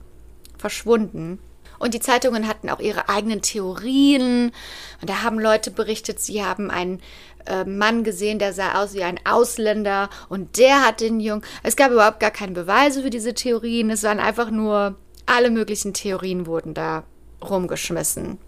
[0.59, 1.41] verschwunden?
[1.81, 4.53] Und die Zeitungen hatten auch ihre eigenen Theorien.
[5.01, 7.03] Und da haben Leute berichtet, sie haben einen
[7.47, 11.43] äh, Mann gesehen, der sah aus wie ein Ausländer und der hat den Jungen.
[11.65, 13.91] Es gab überhaupt gar keine Beweise für diese Theorien.
[13.91, 14.95] Es waren einfach nur
[15.27, 17.03] alle möglichen Theorien wurden da
[17.43, 18.39] rumgeschmissen.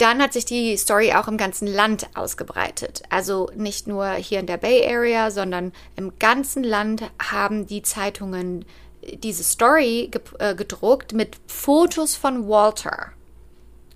[0.00, 3.02] Dann hat sich die Story auch im ganzen Land ausgebreitet.
[3.10, 8.64] Also nicht nur hier in der Bay Area, sondern im ganzen Land haben die Zeitungen
[9.02, 13.12] diese Story äh, gedruckt mit Fotos von Walter.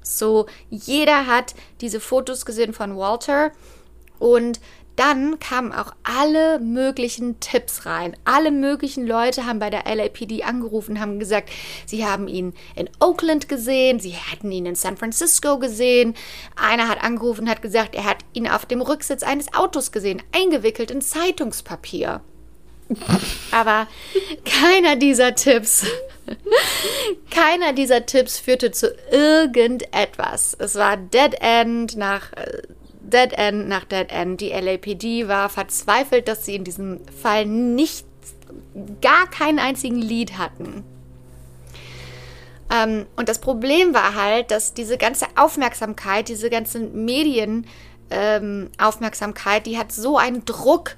[0.03, 3.53] So, jeder hat diese Fotos gesehen von Walter
[4.19, 4.61] und
[4.97, 8.17] dann kamen auch alle möglichen Tipps rein.
[8.25, 11.51] Alle möglichen Leute haben bei der LAPD angerufen, haben gesagt,
[11.87, 16.15] sie haben ihn in Oakland gesehen, sie hätten ihn in San Francisco gesehen.
[16.57, 20.23] Einer hat angerufen und hat gesagt, er hat ihn auf dem Rücksitz eines Autos gesehen,
[20.33, 22.21] eingewickelt in Zeitungspapier.
[23.51, 23.87] Aber
[24.45, 25.87] keiner dieser Tipps,
[27.31, 30.55] keiner dieser Tipps führte zu irgendetwas.
[30.59, 32.63] Es war Dead End nach äh,
[33.11, 34.41] Dead End nach Dead End.
[34.41, 38.07] Die LAPD war verzweifelt, dass sie in diesem Fall nicht
[39.01, 40.85] gar keinen einzigen Lead hatten.
[42.71, 49.79] Ähm, und das Problem war halt, dass diese ganze Aufmerksamkeit, diese ganze Medienaufmerksamkeit, ähm, die
[49.79, 50.97] hat so einen Druck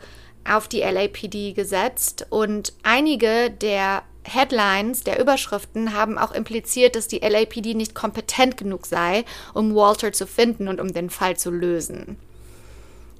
[0.49, 7.19] auf die LAPD gesetzt und einige der Headlines der Überschriften haben auch impliziert, dass die
[7.19, 12.17] LAPD nicht kompetent genug sei, um Walter zu finden und um den Fall zu lösen.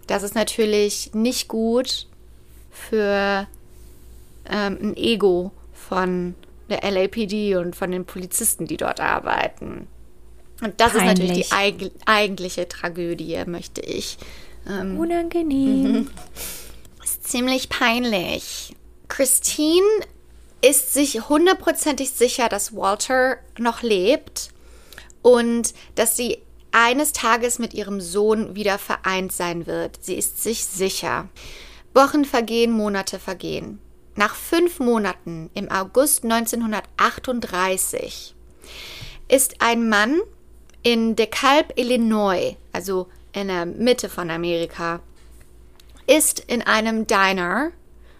[0.07, 2.07] Das ist natürlich nicht gut
[2.71, 3.47] für
[4.49, 6.35] ähm, ein Ego von
[6.69, 9.87] der LAPD und von den Polizisten, die dort arbeiten.
[10.63, 11.13] Und das Peinlich.
[11.13, 14.19] ist natürlich die eig eigentliche Tragödie, möchte ich.
[14.69, 16.11] Ähm, Unangenehm.
[17.05, 18.75] ist ziemlich peinlich.
[19.09, 19.87] Christine
[20.63, 24.51] ist sich hundertprozentig sicher, dass Walter noch lebt
[25.23, 26.39] und dass sie
[26.73, 29.99] eines Tages mit ihrem Sohn wieder vereint sein wird.
[30.03, 31.29] Sie ist sich sicher.
[31.95, 33.79] Wochen vergehen, Monate vergehen.
[34.15, 38.35] Nach fünf Monaten, im August 1938,
[39.29, 40.21] ist ein Mann
[40.83, 45.01] in DeKalb, Illinois, also in der Mitte von Amerika,
[46.07, 47.73] ist in einem Diner,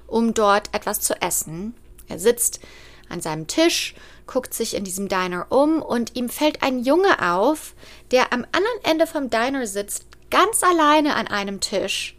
[0.07, 1.75] um dort etwas zu essen.
[2.09, 2.61] Er sitzt
[3.09, 3.95] an seinem Tisch,
[4.27, 7.75] guckt sich in diesem Diner um und ihm fällt ein Junge auf,
[8.11, 12.17] der am anderen Ende vom Diner sitzt, ganz alleine an einem Tisch.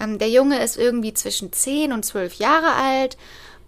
[0.00, 3.16] Ähm, der Junge ist irgendwie zwischen 10 und 12 Jahre alt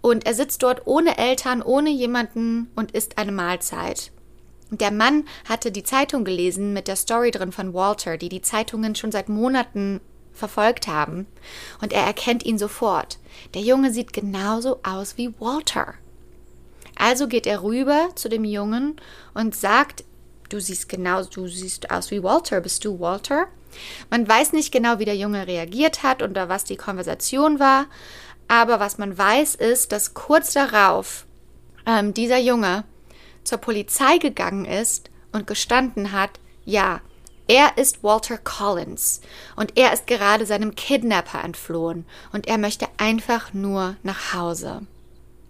[0.01, 4.11] und er sitzt dort ohne Eltern, ohne jemanden und isst eine Mahlzeit.
[4.69, 8.95] Der Mann hatte die Zeitung gelesen mit der Story drin von Walter, die die Zeitungen
[8.95, 9.99] schon seit Monaten
[10.33, 11.27] verfolgt haben.
[11.81, 13.19] Und er erkennt ihn sofort.
[13.53, 15.93] Der Junge sieht genauso aus wie Walter.
[16.95, 18.95] Also geht er rüber zu dem Jungen
[19.33, 20.03] und sagt,
[20.49, 23.47] du siehst genau, du siehst aus wie Walter, bist du Walter?
[24.09, 27.85] Man weiß nicht genau, wie der Junge reagiert hat oder was die Konversation war,
[28.47, 31.25] aber was man weiß ist, dass kurz darauf
[31.85, 32.83] ähm, dieser Junge
[33.43, 36.31] zur Polizei gegangen ist und gestanden hat,
[36.65, 37.01] ja,
[37.51, 39.19] er ist Walter Collins
[39.57, 44.83] und er ist gerade seinem Kidnapper entflohen und er möchte einfach nur nach Hause.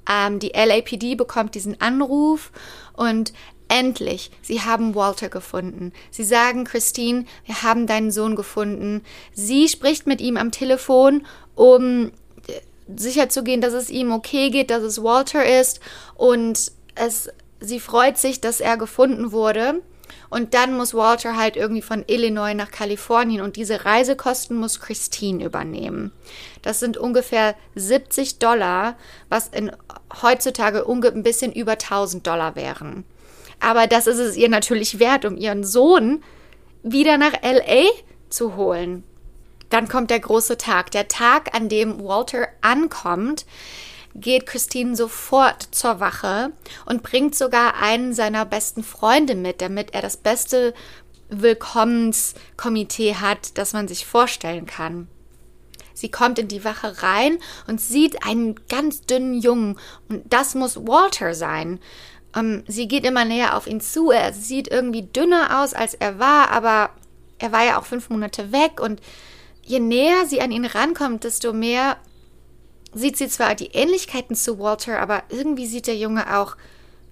[0.10, 2.52] Ähm, die LAPD bekommt diesen Anruf
[2.94, 3.34] und
[3.68, 5.94] endlich, sie haben Walter gefunden.
[6.10, 9.04] Sie sagen, Christine, wir haben deinen Sohn gefunden.
[9.32, 12.08] Sie spricht mit ihm am Telefon, um
[12.48, 12.62] äh,
[12.96, 15.80] sicherzugehen, dass es ihm okay geht, dass es Walter ist
[16.16, 19.84] und es sie freut sich, dass er gefunden wurde.
[20.32, 25.44] Und dann muss Walter halt irgendwie von Illinois nach Kalifornien und diese Reisekosten muss Christine
[25.44, 26.14] übernehmen.
[26.62, 28.96] Das sind ungefähr 70 Dollar,
[29.28, 29.72] was in
[30.22, 33.04] heutzutage ein bisschen über 1000 Dollar wären.
[33.60, 36.24] Aber das ist es ihr natürlich wert, um ihren Sohn
[36.82, 37.90] wieder nach LA
[38.30, 39.04] zu holen.
[39.70, 43.46] Dann kommt der große Tag, der Tag, an dem Walter ankommt
[44.16, 46.52] geht Christine sofort zur Wache
[46.86, 50.74] und bringt sogar einen seiner besten Freunde mit, damit er das beste
[51.30, 55.08] Willkommenskomitee hat, das man sich vorstellen kann.
[55.94, 59.78] Sie kommt in die Wache rein und sieht einen ganz dünnen Jungen
[60.10, 61.80] und das muss Walter sein.
[62.36, 64.12] Ähm, sie geht immer näher auf ihn zu.
[64.12, 66.90] Er sieht irgendwie dünner aus, als er war, aber
[67.40, 69.02] er war ja auch fünf Monate weg und
[69.64, 71.98] je näher sie an ihn rankommt, desto mehr
[72.94, 76.58] sieht sie zwar die Ähnlichkeiten zu Walter, aber irgendwie sieht der Junge auch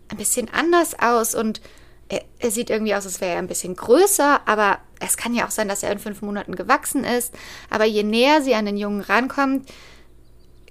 [0.10, 1.62] ein bisschen anders aus und
[2.10, 5.46] er, er sieht irgendwie aus, als wäre er ein bisschen größer, aber es kann ja
[5.46, 7.34] auch sein, dass er in fünf Monaten gewachsen ist.
[7.70, 9.70] Aber je näher sie an den Jungen rankommt,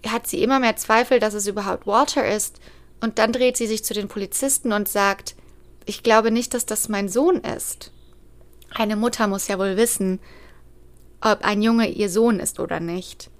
[0.06, 2.60] hat sie immer mehr Zweifel, dass es überhaupt Walter ist.
[3.00, 5.36] Und dann dreht sie sich zu den Polizisten und sagt,
[5.86, 7.92] ich glaube nicht, dass das mein Sohn ist.
[8.74, 10.20] Eine Mutter muss ja wohl wissen,
[11.20, 13.30] ob ein Junge ihr Sohn ist oder nicht.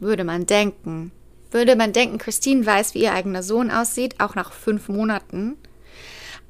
[0.00, 1.12] Würde man denken.
[1.50, 5.56] Würde man denken, Christine weiß, wie ihr eigener Sohn aussieht, auch nach fünf Monaten.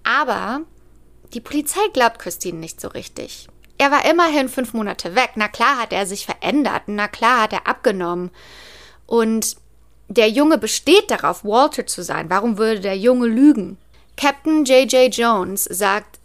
[0.04, 0.62] Aber
[1.34, 3.48] die Polizei glaubt Christine nicht so richtig.
[3.78, 5.30] Er war immerhin fünf Monate weg.
[5.36, 6.82] Na klar hat er sich verändert.
[6.86, 8.30] Na klar hat er abgenommen.
[9.06, 9.56] Und
[10.08, 12.28] der Junge besteht darauf, Walter zu sein.
[12.30, 13.78] Warum würde der Junge lügen?
[14.16, 15.16] Captain J.J.
[15.16, 16.18] Jones sagt,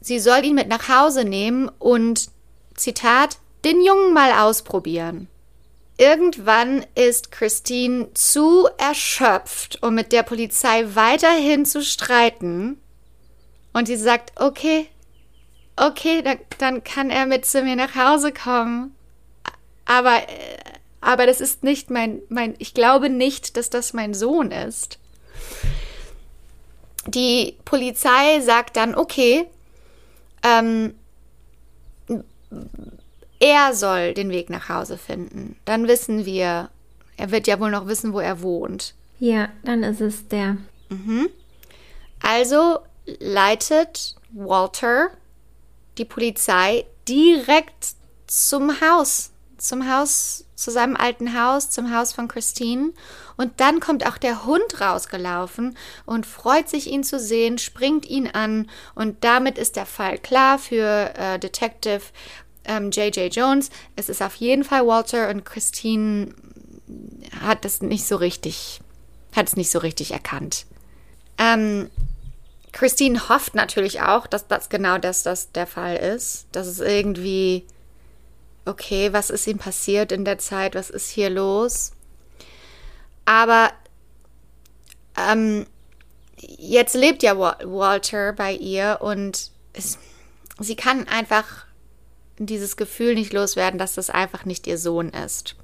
[0.00, 2.30] sie soll ihn mit nach Hause nehmen und,
[2.74, 5.28] Zitat, den Jungen mal ausprobieren.
[5.98, 12.78] Irgendwann ist Christine zu erschöpft, um mit der Polizei weiterhin zu streiten.
[13.72, 14.88] Und sie sagt, okay,
[15.76, 18.94] okay, dann, dann kann er mit zu mir nach Hause kommen.
[19.86, 20.20] Aber,
[21.00, 24.98] aber das ist nicht mein, mein, ich glaube nicht, dass das mein Sohn ist.
[27.06, 29.46] Die Polizei sagt dann, okay,
[30.42, 30.94] ähm,
[33.40, 35.56] er soll den Weg nach Hause finden.
[35.64, 36.70] Dann wissen wir,
[37.16, 38.94] er wird ja wohl noch wissen, wo er wohnt.
[39.18, 40.58] Ja, dann ist es der.
[40.88, 41.28] Mhm.
[42.20, 42.78] Also
[43.20, 45.10] leitet Walter
[45.98, 47.94] die Polizei direkt
[48.26, 52.92] zum Haus, zum Haus, zu seinem alten Haus, zum Haus von Christine.
[53.36, 58.28] Und dann kommt auch der Hund rausgelaufen und freut sich, ihn zu sehen, springt ihn
[58.28, 58.68] an.
[58.94, 62.02] Und damit ist der Fall klar für äh, Detective
[62.66, 63.34] ähm, J.J.
[63.34, 63.70] Jones.
[63.96, 66.34] Es ist auf jeden Fall Walter und Christine
[67.40, 68.80] hat es nicht so richtig,
[69.34, 70.66] hat es nicht so richtig erkannt.
[71.38, 71.90] Ähm,
[72.72, 76.46] Christine hofft natürlich auch, dass das genau das, das der Fall ist.
[76.52, 77.66] Dass es irgendwie,
[78.64, 80.74] okay, was ist ihm passiert in der Zeit?
[80.74, 81.92] Was ist hier los?
[83.24, 83.70] Aber
[85.16, 85.66] ähm,
[86.36, 89.98] jetzt lebt ja Walter bei ihr und es
[90.58, 91.65] sie kann einfach
[92.38, 95.56] dieses Gefühl nicht loswerden, dass das einfach nicht ihr Sohn ist.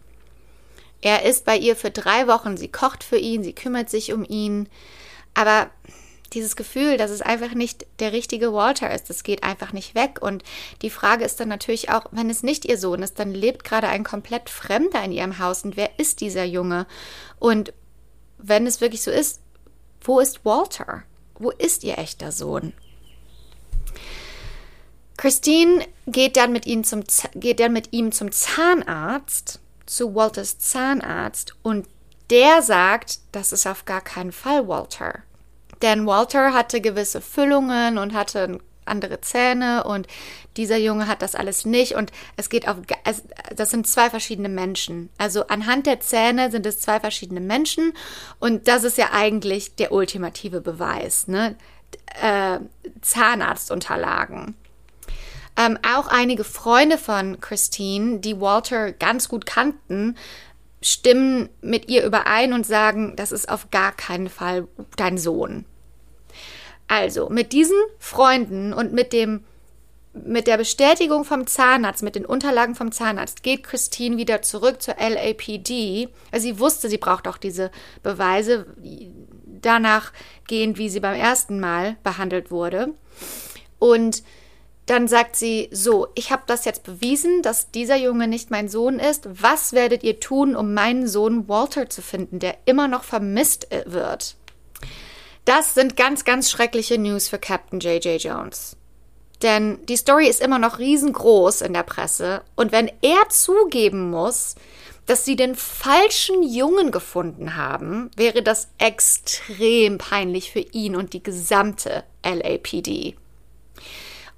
[1.01, 4.25] Er ist bei ihr für drei Wochen, sie kocht für ihn, sie kümmert sich um
[4.25, 4.69] ihn,
[5.35, 5.71] aber
[6.33, 10.21] dieses Gefühl, dass es einfach nicht der richtige Walter ist, das geht einfach nicht weg.
[10.21, 10.43] Und
[10.81, 13.89] die Frage ist dann natürlich auch, wenn es nicht ihr Sohn ist, dann lebt gerade
[13.89, 15.65] ein komplett Fremder in ihrem Haus.
[15.65, 16.87] Und wer ist dieser Junge?
[17.39, 17.73] Und
[18.39, 19.41] wenn es wirklich so ist,
[20.01, 21.03] wo ist Walter?
[21.39, 22.73] Wo ist ihr echter Sohn?
[25.23, 27.05] Christine geht dann mit ihm zum,
[27.37, 31.87] geht dann mit ihm zum Zahnarzt, zu Walters Zahnarzt, und
[32.31, 35.21] der sagt, das ist auf gar keinen Fall Walter.
[35.81, 40.09] Denn Walter hatte gewisse Füllungen und hatte andere Zähne und
[40.57, 42.79] dieser Junge hat das alles nicht und es geht auf,
[43.55, 45.09] das sind zwei verschiedene Menschen.
[45.19, 47.93] Also anhand der Zähne sind es zwei verschiedene Menschen
[48.41, 51.55] und das ist ja eigentlich der ultimative Beweis, ne?
[52.21, 52.59] Äh,
[53.03, 54.57] Zahnarztunterlagen.
[55.57, 60.17] Ähm, auch einige Freunde von Christine, die Walter ganz gut kannten,
[60.81, 65.65] stimmen mit ihr überein und sagen, das ist auf gar keinen Fall dein Sohn.
[66.89, 69.45] Also, mit diesen Freunden und mit dem
[70.15, 74.97] mit der Bestätigung vom Zahnarzt, mit den Unterlagen vom Zahnarzt, geht Christine wieder zurück zur
[74.99, 76.09] LAPD.
[76.37, 77.71] Sie wusste, sie braucht auch diese
[78.03, 78.67] Beweise,
[79.63, 80.13] danach
[80.47, 82.89] gehend, wie sie beim ersten Mal behandelt wurde.
[83.79, 84.23] Und
[84.87, 88.99] dann sagt sie, so, ich habe das jetzt bewiesen, dass dieser Junge nicht mein Sohn
[88.99, 89.29] ist.
[89.31, 93.85] Was werdet ihr tun, um meinen Sohn Walter zu finden, der immer noch vermisst äh,
[93.87, 94.37] wird?
[95.45, 98.23] Das sind ganz, ganz schreckliche News für Captain J.J.
[98.23, 98.77] Jones.
[99.43, 102.43] Denn die Story ist immer noch riesengroß in der Presse.
[102.55, 104.55] Und wenn er zugeben muss,
[105.07, 111.23] dass sie den falschen Jungen gefunden haben, wäre das extrem peinlich für ihn und die
[111.23, 113.17] gesamte LAPD.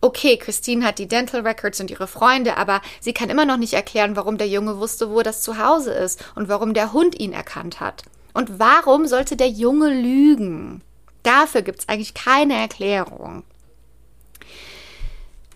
[0.05, 3.73] Okay, Christine hat die Dental Records und ihre Freunde, aber sie kann immer noch nicht
[3.73, 7.81] erklären, warum der Junge wusste, wo das Zuhause ist und warum der Hund ihn erkannt
[7.81, 8.03] hat.
[8.35, 10.83] Und warum sollte der Junge lügen?
[11.23, 13.45] Dafür gibt es eigentlich keine Erklärung.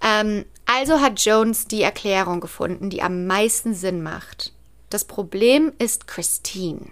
[0.01, 4.55] Ähm, also hat Jones die Erklärung gefunden, die am meisten Sinn macht.
[4.89, 6.87] Das Problem ist Christine.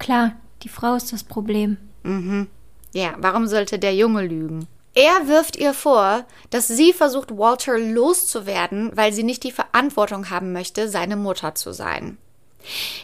[0.00, 0.32] Klar,
[0.64, 1.76] die Frau ist das Problem.
[2.02, 2.48] Mhm.
[2.92, 4.66] Ja, warum sollte der Junge lügen?
[4.98, 10.52] Er wirft ihr vor, dass sie versucht, Walter loszuwerden, weil sie nicht die Verantwortung haben
[10.52, 12.18] möchte, seine Mutter zu sein.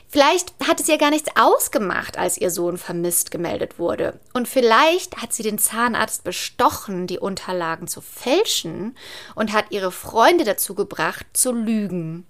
[0.08, 4.18] Vielleicht hat es ihr gar nichts ausgemacht, als ihr Sohn vermisst gemeldet wurde.
[4.32, 8.96] Und vielleicht hat sie den Zahnarzt bestochen, die Unterlagen zu fälschen
[9.36, 12.26] und hat ihre Freunde dazu gebracht, zu lügen.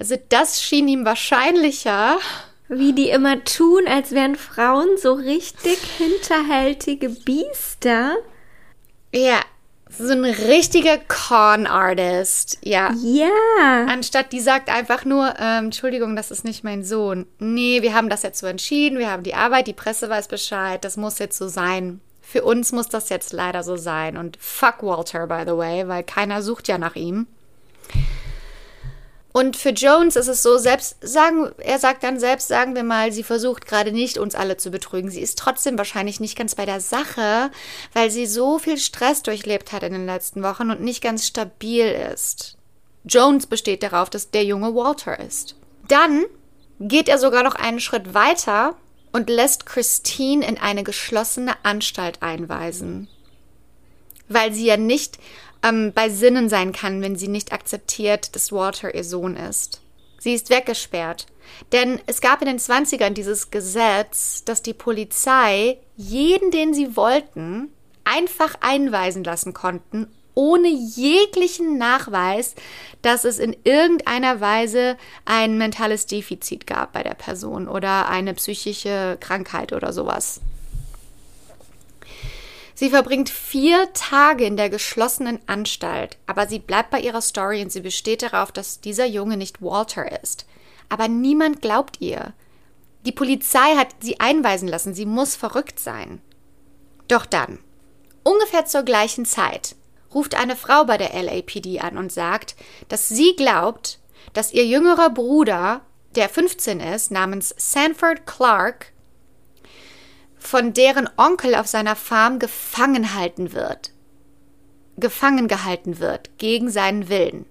[0.00, 2.18] Also das schien ihm wahrscheinlicher.
[2.66, 8.16] Wie die immer tun, als wären Frauen so richtig hinterhältige Biester.
[9.14, 9.40] Ja,
[9.96, 12.92] so ein richtiger Con-Artist, ja.
[13.00, 13.86] Ja.
[13.88, 17.26] Anstatt die sagt einfach nur, ähm, Entschuldigung, das ist nicht mein Sohn.
[17.38, 20.84] Nee, wir haben das jetzt so entschieden, wir haben die Arbeit, die Presse weiß Bescheid,
[20.84, 22.00] das muss jetzt so sein.
[22.22, 24.16] Für uns muss das jetzt leider so sein.
[24.16, 27.28] Und fuck Walter, by the way, weil keiner sucht ja nach ihm.
[29.36, 33.10] Und für Jones ist es so, selbst sagen, er sagt dann selbst, sagen wir mal,
[33.10, 35.10] sie versucht gerade nicht, uns alle zu betrügen.
[35.10, 37.50] Sie ist trotzdem wahrscheinlich nicht ganz bei der Sache,
[37.94, 41.84] weil sie so viel Stress durchlebt hat in den letzten Wochen und nicht ganz stabil
[42.12, 42.56] ist.
[43.02, 45.56] Jones besteht darauf, dass der junge Walter ist.
[45.88, 46.26] Dann
[46.78, 48.76] geht er sogar noch einen Schritt weiter
[49.10, 53.08] und lässt Christine in eine geschlossene Anstalt einweisen.
[54.28, 55.18] Weil sie ja nicht
[55.64, 59.80] ähm, bei Sinnen sein kann, wenn sie nicht akzeptiert, dass Walter ihr Sohn ist.
[60.20, 61.26] Sie ist weggesperrt.
[61.72, 67.70] Denn es gab in den 20ern dieses Gesetz, dass die Polizei jeden, den sie wollten,
[68.04, 72.54] einfach einweisen lassen konnten, ohne jeglichen Nachweis,
[73.02, 79.16] dass es in irgendeiner Weise ein mentales Defizit gab bei der Person oder eine psychische
[79.20, 80.40] Krankheit oder sowas.
[82.74, 87.70] Sie verbringt vier Tage in der geschlossenen Anstalt, aber sie bleibt bei ihrer Story und
[87.70, 90.46] sie besteht darauf, dass dieser Junge nicht Walter ist.
[90.88, 92.34] Aber niemand glaubt ihr.
[93.06, 96.20] Die Polizei hat sie einweisen lassen, sie muss verrückt sein.
[97.06, 97.58] Doch dann,
[98.24, 99.76] ungefähr zur gleichen Zeit,
[100.12, 102.56] ruft eine Frau bei der LAPD an und sagt,
[102.88, 103.98] dass sie glaubt,
[104.32, 105.82] dass ihr jüngerer Bruder,
[106.16, 108.92] der 15 ist, namens Sanford Clark,
[110.46, 113.92] von deren Onkel auf seiner Farm gefangen halten wird.
[114.96, 117.46] Gefangen gehalten wird, gegen seinen Willen.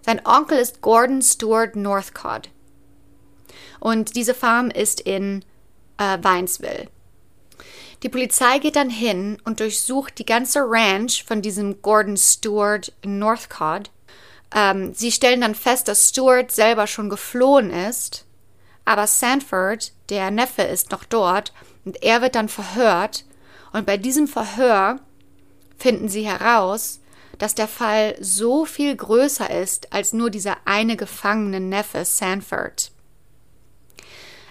[0.00, 2.48] Sein Onkel ist Gordon Stewart Northcott.
[3.78, 5.44] Und diese Farm ist in
[5.98, 6.88] äh, Weinsville.
[8.02, 13.90] Die Polizei geht dann hin und durchsucht die ganze Ranch von diesem Gordon Stewart Northcott.
[14.54, 18.26] Ähm, sie stellen dann fest, dass Stewart selber schon geflohen ist,
[18.84, 21.52] aber Sanford, der Neffe, ist noch dort
[21.84, 23.24] und er wird dann verhört.
[23.72, 25.00] Und bei diesem Verhör
[25.78, 27.00] finden sie heraus,
[27.38, 32.92] dass der Fall so viel größer ist als nur dieser eine gefangene Neffe Sanford.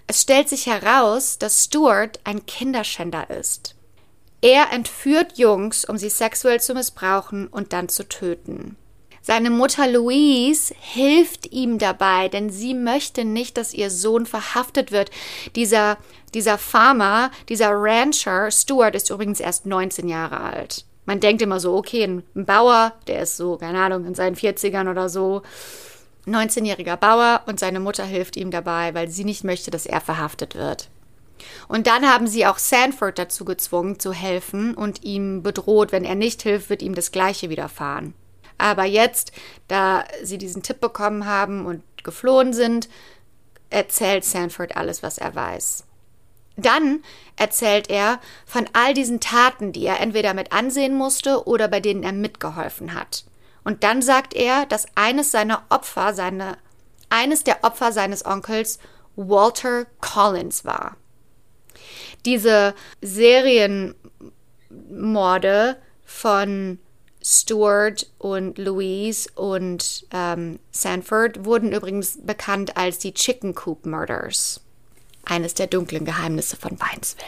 [0.06, 3.76] Es stellt sich heraus, dass Stuart ein Kinderschänder ist.
[4.42, 8.76] Er entführt Jungs, um sie sexuell zu missbrauchen und dann zu töten.
[9.26, 15.12] Seine Mutter Louise hilft ihm dabei, denn sie möchte nicht, dass ihr Sohn verhaftet wird.
[15.56, 15.98] Dieser,
[16.34, 20.84] dieser Farmer, dieser Rancher, Stuart ist übrigens erst 19 Jahre alt.
[21.06, 24.92] Man denkt immer so, okay, ein Bauer, der ist so, keine Ahnung, in seinen 40ern
[24.92, 25.42] oder so,
[26.28, 30.56] 19-jähriger Bauer und seine Mutter hilft ihm dabei, weil sie nicht möchte, dass er verhaftet
[30.56, 30.90] wird.
[31.70, 36.16] Und dann haben sie auch Sanford dazu gezwungen, zu helfen und ihm bedroht, wenn er
[36.16, 38.14] nicht hilft, wird ihm das Gleiche widerfahren.
[38.58, 39.34] Aber jetzt,
[39.68, 42.88] da sie diesen Tipp bekommen haben und geflohen sind,
[43.70, 45.84] erzählt Sanford alles, was er weiß.
[46.56, 47.04] Dann
[47.36, 52.04] erzählt er von all diesen Taten, die er entweder mit ansehen musste oder bei denen
[52.04, 53.26] er mitgeholfen hat.
[53.64, 56.58] Und dann sagt er, dass eines seiner Opfer, seine,
[57.10, 58.78] eines der Opfer seines Onkels
[59.16, 60.98] Walter Collins war.
[62.26, 66.80] Diese Serienmorde von
[67.24, 74.60] Stuart und Louise und ähm, Sanford wurden übrigens bekannt als die Chicken Coop Murders
[75.26, 77.26] eines der dunklen Geheimnisse von Weinsville.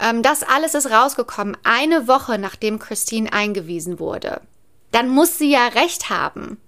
[0.00, 4.40] Ähm, das alles ist rausgekommen, eine Woche nachdem Christine eingewiesen wurde.
[4.90, 6.58] Dann muss sie ja recht haben.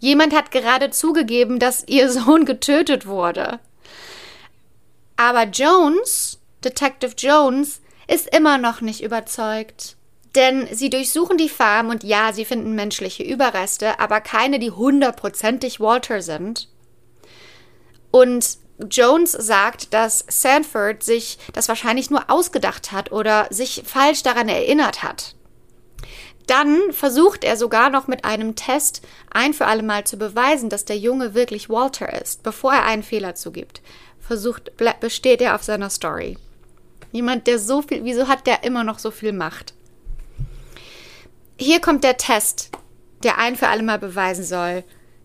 [0.00, 3.60] Jemand hat gerade zugegeben, dass ihr Sohn getötet wurde.
[5.16, 9.96] Aber Jones, Detective Jones, ist immer noch nicht überzeugt.
[10.34, 15.78] Denn sie durchsuchen die Farm und ja, sie finden menschliche Überreste, aber keine, die hundertprozentig
[15.78, 16.68] Walter sind.
[18.10, 18.58] Und
[18.90, 25.02] Jones sagt, dass Sanford sich das wahrscheinlich nur ausgedacht hat oder sich falsch daran erinnert
[25.02, 25.34] hat.
[26.46, 30.84] Dann versucht er sogar noch mit einem Test ein für alle Mal zu beweisen, dass
[30.84, 33.80] der Junge wirklich Walter ist, bevor er einen Fehler zugibt.
[34.20, 36.36] Versucht, besteht er auf seiner Story.
[37.12, 39.74] Jemand, der so viel, wieso hat der immer noch so viel Macht?
[41.62, 42.70] Hier kommt der Test,
[43.22, 44.82] der ein für alle Mal beweisen soll,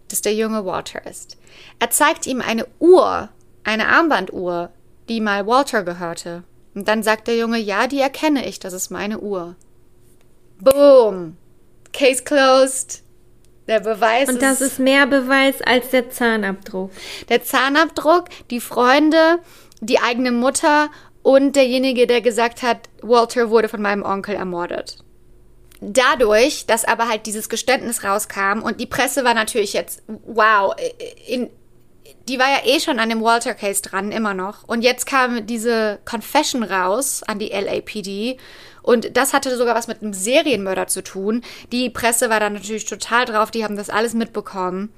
[0.07, 1.35] dass der Junge Walter ist.
[1.79, 3.29] Er zeigt ihm eine Uhr,
[3.63, 4.69] eine Armbanduhr,
[5.09, 6.43] die mal Walter gehörte.
[6.75, 9.55] Und dann sagt der Junge, ja, die erkenne ich, das ist meine Uhr.
[10.59, 11.37] Boom.
[11.91, 13.01] Case closed.
[13.67, 16.91] Der Beweis Und das ist, ist mehr Beweis als der Zahnabdruck.
[17.29, 19.39] Der Zahnabdruck, die Freunde,
[19.81, 20.91] die eigene Mutter
[21.23, 25.03] und derjenige, der gesagt hat, Walter wurde von meinem Onkel ermordet.
[25.79, 30.75] Dadurch, dass aber halt dieses Geständnis rauskam und die Presse war natürlich jetzt, wow,
[31.27, 31.49] in,
[32.27, 34.67] die war ja eh schon an dem Walter Case dran, immer noch.
[34.67, 38.37] Und jetzt kam diese Confession raus an die LAPD.
[38.81, 41.43] Und das hatte sogar was mit einem Serienmörder zu tun.
[41.71, 44.91] Die Presse war da natürlich total drauf, die haben das alles mitbekommen.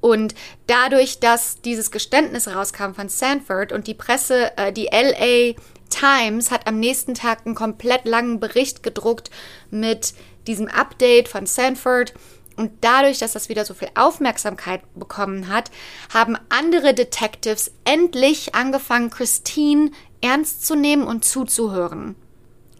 [0.00, 0.34] Und
[0.66, 5.54] dadurch, dass dieses Geständnis rauskam von Sanford und die Presse, äh, die LA
[5.92, 9.30] Times hat am nächsten Tag einen komplett langen Bericht gedruckt
[9.70, 10.14] mit
[10.46, 12.14] diesem Update von Sanford
[12.56, 15.70] und dadurch, dass das wieder so viel Aufmerksamkeit bekommen hat,
[16.12, 19.90] haben andere Detectives endlich angefangen, Christine
[20.20, 22.14] ernst zu nehmen und zuzuhören.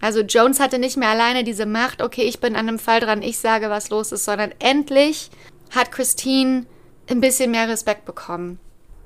[0.00, 3.22] Also Jones hatte nicht mehr alleine diese Macht, okay, ich bin an einem Fall dran,
[3.22, 5.30] ich sage, was los ist, sondern endlich
[5.70, 6.66] hat Christine
[7.08, 8.58] ein bisschen mehr Respekt bekommen.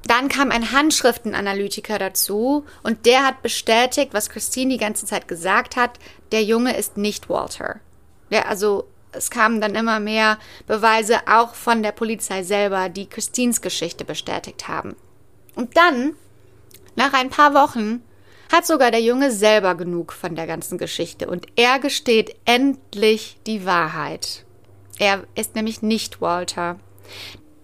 [0.06, 5.76] Dann kam ein Handschriftenanalytiker dazu und der hat bestätigt, was Christine die ganze Zeit gesagt
[5.76, 5.98] hat,
[6.32, 7.80] der Junge ist nicht Walter.
[8.30, 13.60] Ja, also es kamen dann immer mehr Beweise auch von der Polizei selber, die Christines
[13.60, 14.94] Geschichte bestätigt haben.
[15.54, 16.14] Und dann,
[16.94, 18.02] nach ein paar Wochen,
[18.52, 23.66] hat sogar der Junge selber genug von der ganzen Geschichte und er gesteht endlich die
[23.66, 24.44] Wahrheit.
[24.98, 26.78] Er ist nämlich nicht Walter.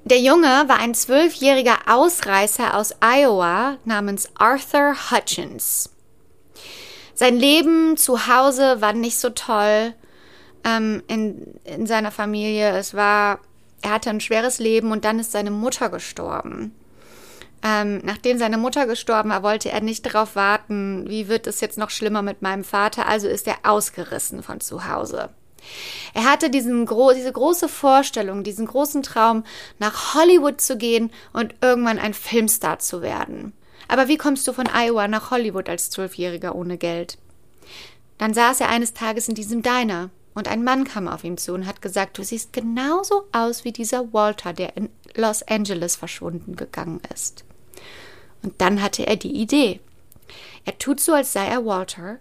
[0.05, 5.91] Der Junge war ein zwölfjähriger Ausreißer aus Iowa namens Arthur Hutchins.
[7.15, 9.95] Sein Leben zu Hause war nicht so toll
[10.65, 12.77] ähm, in, in seiner Familie.
[12.77, 13.39] Es war,
[13.81, 16.75] er hatte ein schweres Leben und dann ist seine Mutter gestorben.
[17.63, 21.79] Ähm, nachdem seine Mutter gestorben war, wollte er nicht darauf warten, wie wird es jetzt
[21.79, 25.31] noch schlimmer mit meinem Vater, also ist er ausgerissen von zu Hause.
[26.15, 29.45] Er hatte diesen gro diese große Vorstellung, diesen großen Traum,
[29.79, 33.53] nach Hollywood zu gehen und irgendwann ein Filmstar zu werden.
[33.89, 37.19] Aber wie kommst du von Iowa nach Hollywood als Zwölfjähriger ohne Geld?
[38.19, 41.53] Dann saß er eines Tages in diesem Diner und ein Mann kam auf ihn zu
[41.53, 46.57] und hat gesagt, du siehst genauso aus wie dieser Walter, der in Los Angeles verschwunden
[46.57, 47.45] gegangen ist.
[48.43, 49.81] Und dann hatte er die Idee.
[50.65, 52.19] Er tut so, als sei er Walter,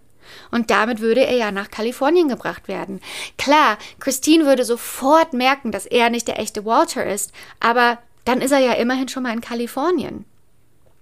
[0.50, 3.00] und damit würde er ja nach Kalifornien gebracht werden.
[3.38, 8.52] Klar, Christine würde sofort merken, dass er nicht der echte Walter ist, aber dann ist
[8.52, 10.24] er ja immerhin schon mal in Kalifornien.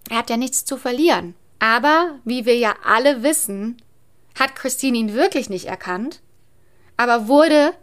[0.09, 1.35] Er hat ja nichts zu verlieren.
[1.59, 3.83] Aber, wie wir ja alle wissen,
[4.39, 6.21] hat Christine ihn wirklich nicht erkannt,
[6.97, 7.75] aber wurde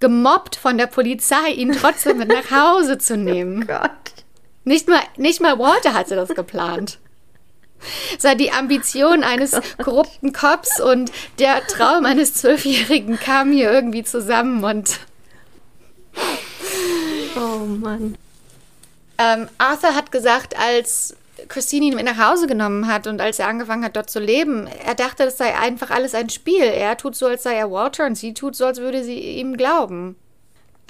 [0.00, 3.62] gemobbt von der Polizei, ihn trotzdem mit nach Hause zu nehmen.
[3.62, 3.90] Oh Gott.
[4.64, 6.98] Nicht mal, nicht mal Walter hatte das geplant.
[8.22, 9.52] War die Ambition eines
[9.82, 15.00] korrupten Cops und der Traum eines Zwölfjährigen kam hier irgendwie zusammen und
[17.36, 18.16] Oh Mann.
[19.18, 21.16] ähm, Arthur hat gesagt, als
[21.48, 24.66] Christine ihn mit nach Hause genommen hat und als er angefangen hat, dort zu leben,
[24.84, 26.64] er dachte, das sei einfach alles ein Spiel.
[26.64, 29.56] Er tut so, als sei er Walter und sie tut so, als würde sie ihm
[29.56, 30.16] glauben.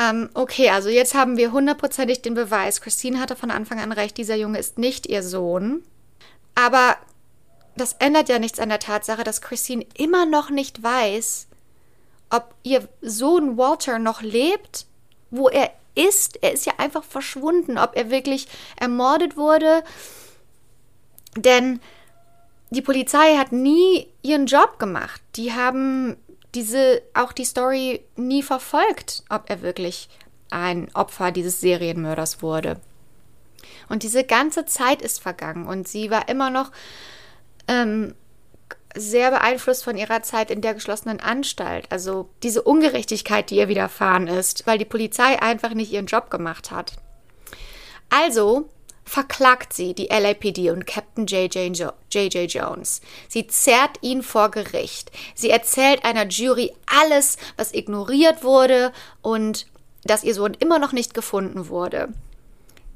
[0.01, 2.81] Ähm, okay, also jetzt haben wir hundertprozentig den Beweis.
[2.81, 5.85] Christine hatte von Anfang an recht, dieser Junge ist nicht ihr Sohn.
[6.55, 6.97] Aber
[7.77, 11.47] das ändert ja nichts an der Tatsache, dass Christine immer noch nicht weiß,
[12.31, 14.87] ob ihr Sohn Walter noch lebt,
[15.31, 16.43] wo er ist.
[16.43, 19.83] Er ist ja einfach verschwunden, ob er wirklich ermordet wurde.
[21.37, 21.81] Denn
[22.71, 25.21] die Polizei hat nie ihren Job gemacht.
[25.37, 26.17] Die haben
[26.55, 30.09] diese, auch die Story nie verfolgt, ob er wirklich
[30.51, 32.81] ein Opfer dieses Serienmörders wurde.
[33.89, 36.71] Und diese ganze Zeit ist vergangen und sie war immer noch
[37.69, 38.15] ähm,
[38.95, 41.87] sehr beeinflusst von ihrer Zeit in der geschlossenen Anstalt.
[41.91, 46.71] Also diese Ungerechtigkeit, die ihr widerfahren ist, weil die Polizei einfach nicht ihren Job gemacht
[46.71, 46.95] hat.
[48.09, 48.69] Also
[49.05, 51.77] verklagt sie die LAPD und Captain J.J.
[51.77, 52.53] Jo J.J.
[52.53, 53.01] Jones.
[53.29, 55.11] Sie zerrt ihn vor Gericht.
[55.35, 58.93] Sie erzählt einer Jury alles, was ignoriert wurde
[59.23, 59.67] und
[60.05, 62.09] dass ihr Sohn immer noch nicht gefunden wurde.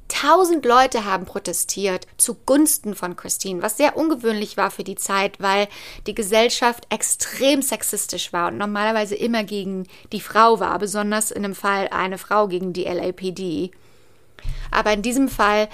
[0.09, 5.67] Tausend Leute haben protestiert zugunsten von Christine, was sehr ungewöhnlich war für die Zeit, weil
[6.07, 11.55] die Gesellschaft extrem sexistisch war und normalerweise immer gegen die Frau war, besonders in dem
[11.55, 13.71] Fall eine Frau gegen die LAPD.
[14.71, 15.69] Aber in diesem Fall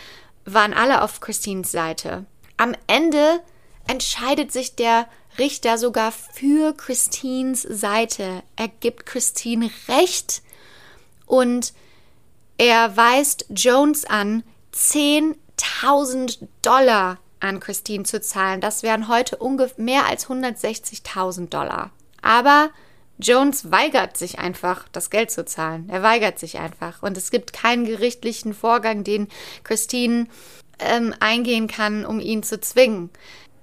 [0.45, 2.25] waren alle auf Christines Seite.
[2.57, 3.41] Am Ende
[3.87, 5.09] entscheidet sich der
[5.39, 8.43] Richter sogar für Christines Seite.
[8.57, 10.43] Er gibt Christine Recht
[11.27, 11.73] und
[12.61, 14.43] er weist Jones an,
[14.75, 18.61] 10.000 Dollar an Christine zu zahlen.
[18.61, 21.91] Das wären heute ungefähr mehr als 160.000 Dollar.
[22.21, 22.69] Aber
[23.19, 25.89] Jones weigert sich einfach, das Geld zu zahlen.
[25.89, 27.03] Er weigert sich einfach.
[27.03, 29.29] Und es gibt keinen gerichtlichen Vorgang, den
[29.65, 30.27] Christine
[30.81, 33.09] ähm, eingehen kann, um ihn zu zwingen.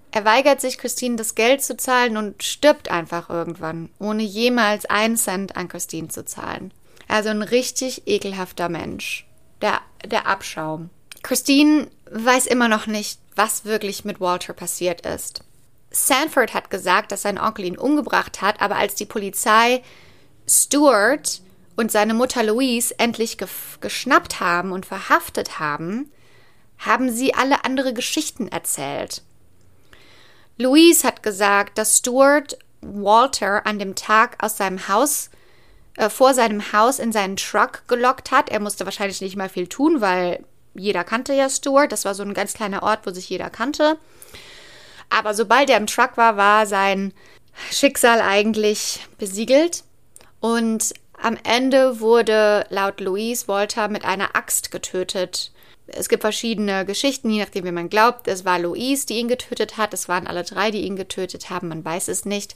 [0.09, 5.17] Er weigert sich, Christine das Geld zu zahlen und stirbt einfach irgendwann, ohne jemals einen
[5.17, 6.73] Cent an Christine zu zahlen.
[7.07, 9.25] Also ein richtig ekelhafter Mensch.
[9.61, 10.89] Der, der Abschaum.
[11.23, 15.41] Christine weiß immer noch nicht, was wirklich mit Walter passiert ist.
[15.89, 19.81] Sanford hat gesagt, dass sein Onkel ihn umgebracht hat, aber als die Polizei
[20.47, 21.41] Stuart
[21.75, 23.47] und seine Mutter Louise endlich ge
[23.81, 26.11] geschnappt haben und verhaftet haben,
[26.79, 29.23] haben sie alle andere Geschichten erzählt.
[30.57, 35.29] Louise hat gesagt, dass Stuart Walter an dem Tag aus seinem Haus
[35.97, 38.49] äh, vor seinem Haus in seinen Truck gelockt hat.
[38.49, 40.43] Er musste wahrscheinlich nicht mal viel tun, weil
[40.73, 41.91] jeder kannte ja Stuart.
[41.91, 43.97] Das war so ein ganz kleiner Ort, wo sich jeder kannte.
[45.09, 47.13] Aber sobald er im Truck war, war sein
[47.71, 49.83] Schicksal eigentlich besiegelt.
[50.39, 55.51] Und am Ende wurde laut Louise Walter mit einer Axt getötet.
[55.87, 58.27] Es gibt verschiedene Geschichten, je nachdem, wie man glaubt.
[58.27, 59.93] Es war Louise, die ihn getötet hat.
[59.93, 61.69] Es waren alle drei, die ihn getötet haben.
[61.69, 62.55] Man weiß es nicht.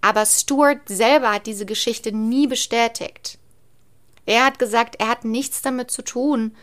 [0.00, 3.38] Aber Stuart selber hat diese Geschichte nie bestätigt.
[4.26, 6.56] Er hat gesagt, er hat nichts damit zu tun,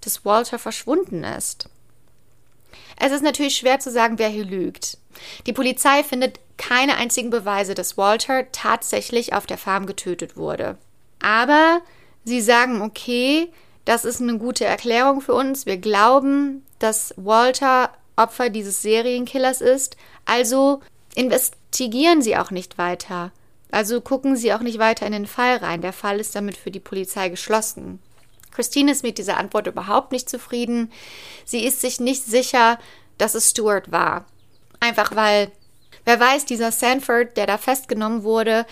[0.00, 1.68] dass Walter verschwunden ist.
[2.98, 4.98] Es ist natürlich schwer zu sagen, wer hier lügt.
[5.46, 10.76] Die Polizei findet keine einzigen Beweise, dass Walter tatsächlich auf der Farm getötet wurde.
[11.22, 11.80] Aber
[12.24, 13.50] sie sagen, okay,
[13.84, 15.66] das ist eine gute Erklärung für uns.
[15.66, 19.96] Wir glauben, dass Walter Opfer dieses Serienkillers ist.
[20.26, 20.80] Also
[21.14, 23.32] investigieren sie auch nicht weiter.
[23.70, 25.80] Also gucken sie auch nicht weiter in den Fall rein.
[25.80, 28.00] Der Fall ist damit für die Polizei geschlossen.
[28.50, 30.90] Christine ist mit dieser Antwort überhaupt nicht zufrieden.
[31.44, 32.78] Sie ist sich nicht sicher,
[33.16, 34.26] dass es Stuart war.
[34.80, 35.52] Einfach weil,
[36.04, 38.66] wer weiß, dieser Sanford, der da festgenommen wurde,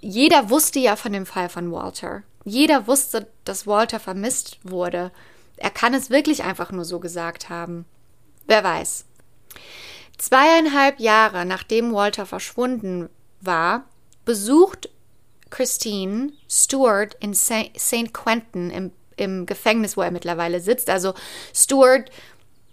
[0.00, 2.22] jeder wusste ja von dem Fall von Walter.
[2.44, 5.10] Jeder wusste, dass Walter vermisst wurde.
[5.56, 7.86] Er kann es wirklich einfach nur so gesagt haben.
[8.46, 9.04] Wer weiß.
[10.18, 13.08] Zweieinhalb Jahre nachdem Walter verschwunden
[13.40, 13.84] war,
[14.24, 14.88] besucht
[15.50, 18.12] Christine Stewart in St.
[18.12, 20.90] Quentin im, im Gefängnis, wo er mittlerweile sitzt.
[20.90, 21.14] Also
[21.54, 22.10] Stewart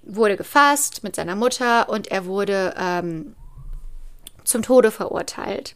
[0.03, 3.35] wurde gefasst mit seiner Mutter und er wurde ähm,
[4.43, 5.75] zum Tode verurteilt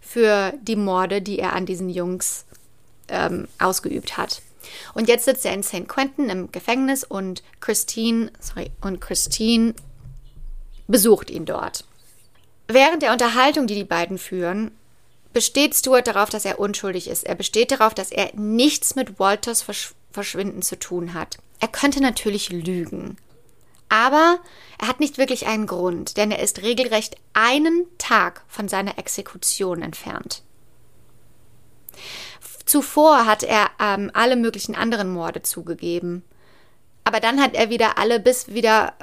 [0.00, 2.46] für die Morde, die er an diesen Jungs
[3.08, 4.42] ähm, ausgeübt hat.
[4.94, 5.88] Und jetzt sitzt er in St.
[5.88, 9.74] Quentin im Gefängnis und Christine, sorry, und Christine
[10.86, 11.84] besucht ihn dort.
[12.68, 14.72] Während der Unterhaltung, die die beiden führen,
[15.32, 17.24] besteht Stuart darauf, dass er unschuldig ist.
[17.24, 21.36] Er besteht darauf, dass er nichts mit Walters Versch Verschwinden zu tun hat.
[21.60, 23.18] Er könnte natürlich lügen.
[23.90, 24.38] Aber
[24.78, 29.82] er hat nicht wirklich einen Grund, denn er ist regelrecht einen Tag von seiner Exekution
[29.82, 30.42] entfernt.
[32.64, 36.24] Zuvor hat er ähm, alle möglichen anderen Morde zugegeben.
[37.04, 38.94] Aber dann hat er wieder alle bis wieder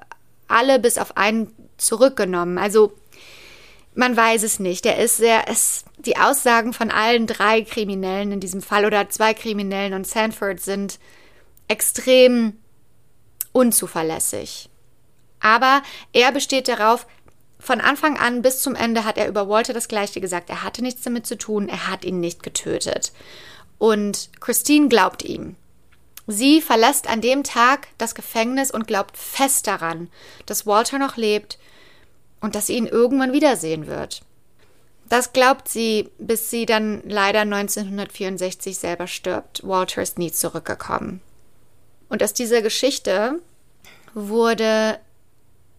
[0.47, 1.53] alle bis auf einen
[1.84, 2.57] zurückgenommen.
[2.57, 2.93] Also
[3.95, 4.86] man weiß es nicht.
[4.86, 9.34] Er ist sehr, es, die Aussagen von allen drei Kriminellen in diesem Fall oder zwei
[9.34, 10.99] Kriminellen und Sanford sind
[11.67, 12.57] extrem
[13.51, 14.69] unzuverlässig.
[15.39, 17.05] Aber er besteht darauf,
[17.59, 20.49] von Anfang an bis zum Ende hat er über Walter das Gleiche gesagt.
[20.49, 23.13] Er hatte nichts damit zu tun, er hat ihn nicht getötet.
[23.77, 25.55] Und Christine glaubt ihm.
[26.27, 30.09] Sie verlässt an dem Tag das Gefängnis und glaubt fest daran,
[30.45, 31.57] dass Walter noch lebt
[32.43, 34.21] und dass sie ihn irgendwann wiedersehen wird.
[35.07, 39.65] Das glaubt sie, bis sie dann leider 1964 selber stirbt.
[39.65, 41.21] Walter ist nie zurückgekommen.
[42.09, 43.39] Und aus dieser Geschichte
[44.13, 44.99] wurde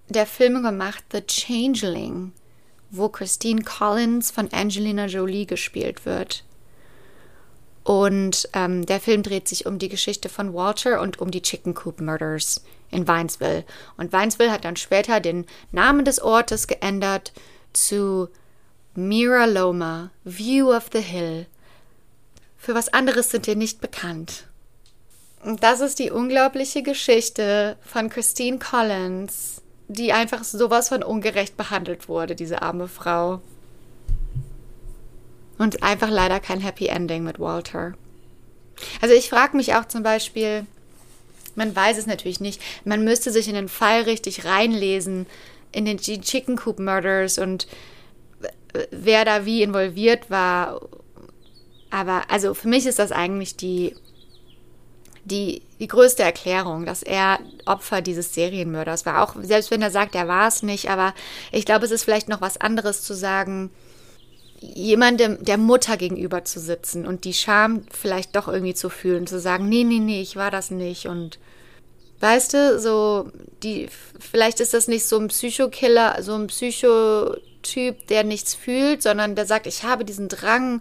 [0.09, 2.33] der Film gemacht The Changeling,
[2.91, 6.45] wo Christine Collins von Angelina Jolie gespielt wird.
[7.83, 11.75] Und ähm, der Film dreht sich um die Geschichte von Walter und um die Chicken
[11.75, 13.65] Coop Murders in Weinsville.
[13.97, 17.33] Und Weinsville hat dann später den Namen des Ortes geändert
[17.73, 18.29] zu
[18.95, 21.47] Mira Loma, View of the Hill.
[22.57, 24.47] Für was anderes sind wir nicht bekannt.
[25.43, 32.09] Und das ist die unglaubliche Geschichte von Christine Collins, die einfach sowas von ungerecht behandelt
[32.09, 33.43] wurde, diese arme Frau.
[35.59, 37.95] Und einfach leider kein Happy Ending mit Walter.
[39.01, 40.67] Also ich frage mich auch zum Beispiel,
[41.57, 45.27] man weiß es natürlich nicht, man müsste sich in den Fall richtig reinlesen,
[45.73, 47.67] in den Chicken Coop Murders und
[48.91, 50.81] wer da wie involviert war.
[51.91, 53.95] Aber also für mich ist das eigentlich die,
[55.25, 59.23] die, die größte Erklärung, dass er Opfer dieses Serienmörders war.
[59.23, 61.15] Auch selbst wenn er sagt, er war es nicht, aber
[61.53, 63.71] ich glaube, es ist vielleicht noch was anderes zu sagen,
[64.75, 69.41] jemandem der Mutter gegenüber zu sitzen und die Scham vielleicht doch irgendwie zu fühlen, zu
[69.41, 71.39] sagen, nee, nee, nee, ich war das nicht und
[72.21, 73.31] weißt du, so
[73.63, 73.89] die
[74.19, 79.47] vielleicht ist das nicht so ein Psychokiller, so ein Psychotyp, der nichts fühlt, sondern der
[79.47, 80.81] sagt, ich habe diesen Drang,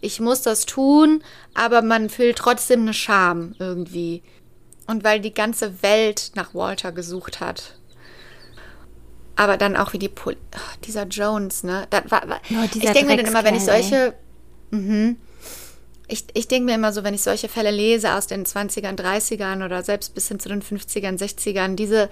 [0.00, 1.22] ich muss das tun,
[1.54, 4.22] aber man fühlt trotzdem eine Scham irgendwie.
[4.86, 7.77] Und weil die ganze Welt nach Walter gesucht hat
[9.38, 11.86] aber dann auch wie die Pol oh, dieser Jones, ne?
[11.90, 14.14] War, war, oh, ich denke mir dann immer, wenn ich solche
[14.70, 15.14] mh,
[16.08, 19.64] ich, ich denke mir immer so, wenn ich solche Fälle lese aus den 20ern, 30ern
[19.64, 22.08] oder selbst bis hin zu den 50ern, 60ern, diese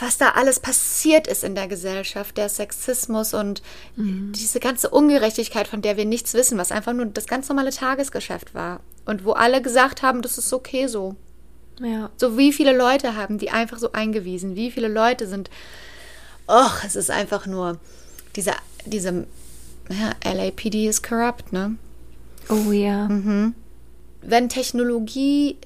[0.00, 3.62] was da alles passiert ist in der Gesellschaft, der Sexismus und
[3.94, 4.32] mhm.
[4.34, 8.54] diese ganze Ungerechtigkeit, von der wir nichts wissen, was einfach nur das ganz normale Tagesgeschäft
[8.54, 11.14] war und wo alle gesagt haben, das ist okay so.
[11.80, 12.10] Ja.
[12.16, 15.48] So wie viele Leute haben die einfach so eingewiesen, wie viele Leute sind
[16.48, 17.78] Och, es ist einfach nur
[18.34, 18.52] diese,
[18.86, 19.26] diese
[19.90, 21.76] ja, LAPD ist corrupt, ne?
[22.48, 23.08] Oh ja.
[23.08, 23.54] Mhm.
[24.22, 25.56] Wenn Technologie,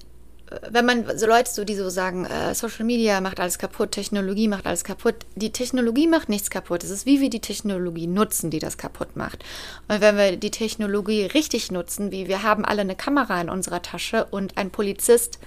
[0.71, 4.49] wenn man so Leute, so, die so sagen, äh, Social Media macht alles kaputt, Technologie
[4.49, 6.83] macht alles kaputt, die Technologie macht nichts kaputt.
[6.83, 9.45] Es ist wie wir die Technologie nutzen, die das kaputt macht.
[9.89, 13.83] Und wenn wir die Technologie richtig nutzen, wie wir haben alle eine Kamera in unserer
[13.83, 15.39] Tasche und ein Polizist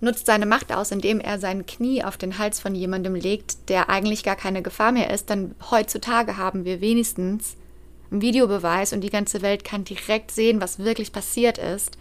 [0.00, 3.90] nutzt seine Macht aus, indem er sein Knie auf den Hals von jemandem legt, der
[3.90, 7.56] eigentlich gar keine Gefahr mehr ist, dann heutzutage haben wir wenigstens
[8.10, 11.98] einen Videobeweis und die ganze Welt kann direkt sehen, was wirklich passiert ist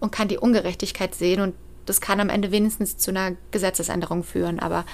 [0.00, 4.58] und kann die Ungerechtigkeit sehen und das kann am Ende wenigstens zu einer Gesetzesänderung führen.
[4.58, 4.84] Aber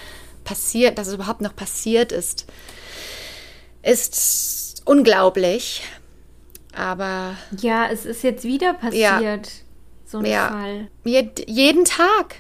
[0.45, 2.47] passiert, dass es überhaupt noch passiert ist,
[3.83, 5.83] ist unglaublich.
[6.75, 7.37] Aber.
[7.59, 9.23] Ja, es ist jetzt wieder passiert.
[9.23, 9.41] Ja
[10.13, 10.49] so ein ja.
[10.49, 10.89] Fall.
[11.05, 12.37] Jed jeden Tag.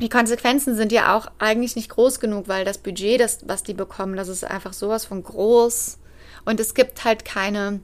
[0.00, 3.74] Die Konsequenzen sind ja auch eigentlich nicht groß genug, weil das Budget, das, was die
[3.74, 5.98] bekommen, das ist einfach sowas von groß.
[6.46, 7.80] Und es gibt halt keine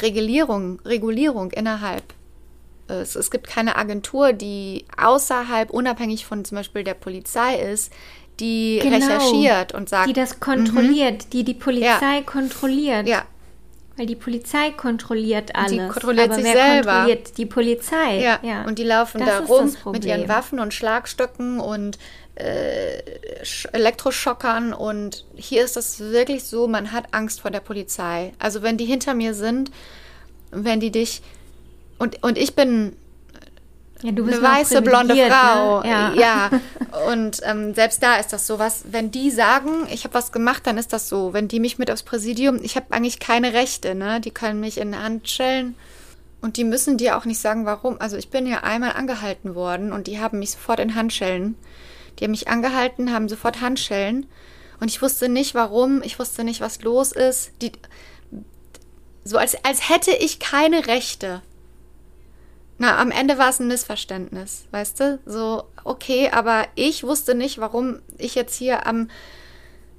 [0.00, 2.02] Regulierung, Regulierung innerhalb.
[2.88, 7.92] Es, es gibt keine Agentur, die außerhalb, unabhängig von zum Beispiel der Polizei ist,
[8.40, 8.96] die Genau.
[8.96, 13.06] recherchiert und sagt, Die das kontrolliert, die die Polizei kontrolliert.
[13.06, 13.22] ja,
[13.96, 15.92] Weil die Polizei kontrolliert alles.
[15.92, 16.90] kontrolliert Aber sich wer selber.
[16.92, 18.20] kontrolliert die Polizei?
[18.42, 20.28] Ja, und die laufen Das da rum mit ihren.
[20.28, 21.98] Waffen und Schlagstöcken und
[22.36, 23.02] äh,
[23.42, 24.72] Sch- Elektroschockern.
[24.72, 28.32] Und hier ist das wirklich so, man hat Angst vor der Polizei.
[28.38, 29.70] Also wenn die hinter mir sind,
[30.50, 31.20] wenn die dich...
[31.98, 32.96] Und, und ich bin
[34.02, 35.80] Ja, du bist eine weiße, blonde privilegiert, Frau.
[35.80, 35.88] Ne?
[35.88, 36.12] Ja.
[36.14, 36.50] ja.
[37.10, 38.84] Und ähm, selbst da ist das so was.
[38.90, 41.32] Wenn die sagen, ich habe was gemacht, dann ist das so.
[41.32, 44.20] Wenn die mich mit aufs Präsidium, ich habe eigentlich keine Rechte, ne?
[44.20, 45.74] Die können mich in Handschellen
[46.40, 48.00] und die müssen dir auch nicht sagen, warum.
[48.00, 51.56] Also ich bin ja einmal angehalten worden und die haben mich sofort in Handschellen.
[52.18, 54.26] Die haben mich angehalten, haben sofort Handschellen
[54.80, 56.02] und ich wusste nicht, warum.
[56.02, 57.52] Ich wusste nicht, was los ist.
[57.60, 57.72] Die
[59.24, 61.42] so als, als hätte ich keine Rechte.
[62.82, 65.18] Na, am Ende war es ein Missverständnis, weißt du?
[65.26, 69.10] So, okay, aber ich wusste nicht, warum ich jetzt hier am,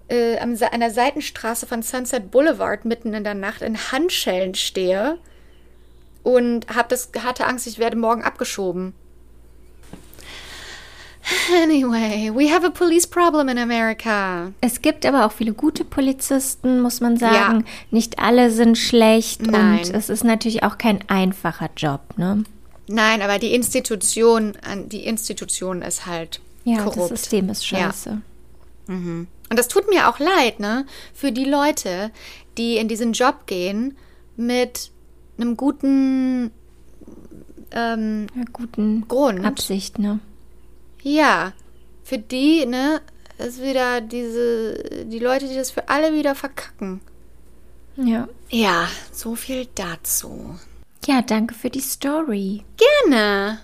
[0.07, 5.19] äh, am, an der Seitenstraße von Sunset Boulevard mitten in der Nacht in Handschellen stehe
[6.23, 8.95] und hab das, hatte Angst, ich werde morgen abgeschoben.
[11.63, 14.53] Anyway, we have a police problem in America.
[14.59, 17.65] Es gibt aber auch viele gute Polizisten, muss man sagen.
[17.91, 19.77] Nicht alle sind schlecht Nein.
[19.77, 22.43] und es ist natürlich auch kein einfacher Job, ne?
[22.91, 27.11] Nein, aber die Institution, an- die Institution ist halt Ja, korrupt.
[27.11, 27.79] das System ist Ja.
[27.91, 28.21] scheiße.
[28.87, 30.85] Und das tut mir auch leid, ne?
[31.13, 32.11] Für die Leute,
[32.57, 33.95] die in diesen Job gehen
[34.35, 34.91] mit
[35.37, 36.51] einem guten,
[37.71, 39.45] ähm, Ja, guten Grund.
[39.45, 40.19] Absicht, ne?
[41.03, 41.53] ja,
[42.03, 43.01] für die, ne,
[43.37, 46.99] ist wieder diese, die Leute, die das für alle wieder verkacken.
[47.95, 48.27] Ja.
[48.49, 50.55] Ja, so viel dazu.
[51.07, 52.63] Ja, danke für die Story.
[52.77, 53.59] Gerne.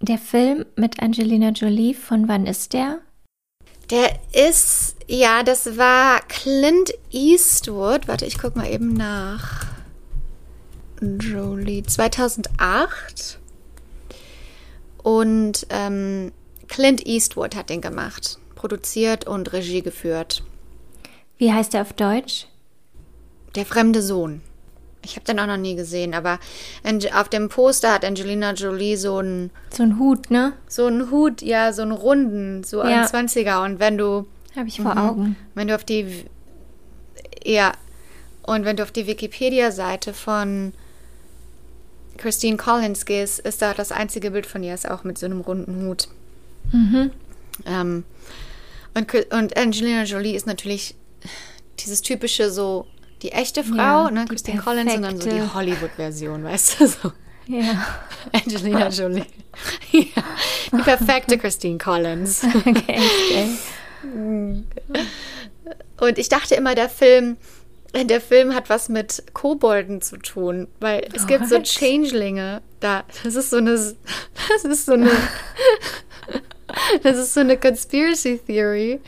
[0.00, 3.00] Der Film mit Angelina Jolie, von wann ist der?
[3.90, 8.08] Der ist, ja, das war Clint Eastwood.
[8.08, 9.66] Warte, ich guck mal eben nach.
[11.00, 13.38] Jolie 2008.
[15.02, 16.32] Und ähm,
[16.66, 20.42] Clint Eastwood hat den gemacht, produziert und Regie geführt.
[21.36, 22.46] Wie heißt der auf Deutsch?
[23.54, 24.40] Der fremde Sohn.
[25.04, 26.38] Ich habe den auch noch nie gesehen, aber
[27.14, 30.54] auf dem Poster hat Angelina Jolie so einen So ein Hut, ne?
[30.68, 33.02] so einen Hut, ja, so einen runden, so Ja.
[33.02, 33.64] ein 20er.
[33.64, 34.26] Und wenn du
[34.56, 35.36] Habe ich vor Augen.
[35.54, 36.24] Wenn du auf die
[37.44, 37.72] ja
[38.42, 40.72] und wenn du auf die Wikipedia-Seite von
[42.16, 45.40] Christine Collins gehst, ist da das einzige Bild von ihr ist auch mit so einem
[45.40, 46.08] runden Hut.
[47.66, 48.04] Ähm,
[48.94, 50.94] und, und Angelina Jolie ist natürlich
[51.80, 52.86] dieses typische so
[53.24, 55.54] die echte Frau, Ja, ne, Christine Collins, und dann so die perfekte.
[55.54, 57.12] Hollywood-Version, weißt du so.
[57.46, 57.86] Ja.
[58.32, 59.24] Angelina Jolie.
[59.92, 60.22] ja,
[60.72, 62.42] die perfekte Christine Collins.
[62.66, 64.64] Okay, okay.
[65.98, 67.38] Und ich dachte immer, der Film,
[67.94, 71.58] der Film hat was mit Kobolden zu tun, weil es gibt so?
[71.62, 73.04] Changelinge da.
[73.22, 75.10] Das ist so eine, das ist so eine,
[77.02, 79.00] das ist so eine Conspiracy Theory,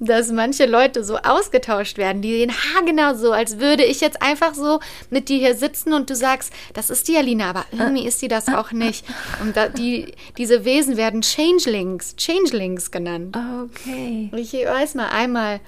[0.00, 4.54] dass manche Leute so ausgetauscht werden, die sehen haargenau so, als würde ich jetzt einfach
[4.54, 8.20] so mit dir hier sitzen und du sagst, das ist die Alina, aber irgendwie ist
[8.20, 9.04] sie das auch nicht.
[9.42, 13.36] Und da, die, diese Wesen werden Changelings, Changelings genannt.
[13.36, 14.30] Okay.
[14.36, 15.60] Ich weiß mal einmal,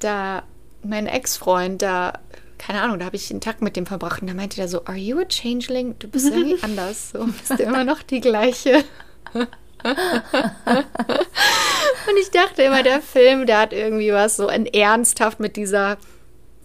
[0.00, 0.42] da
[0.82, 2.20] mein Ex-Freund, da,
[2.58, 4.84] keine Ahnung, da habe ich einen Tag mit dem verbracht und da meinte er so,
[4.84, 5.98] are you a changeling?
[5.98, 8.84] Du bist irgendwie anders, so bist du immer noch die gleiche.
[12.08, 15.98] und ich dachte immer, der Film, der hat irgendwie was so ernsthaft mit dieser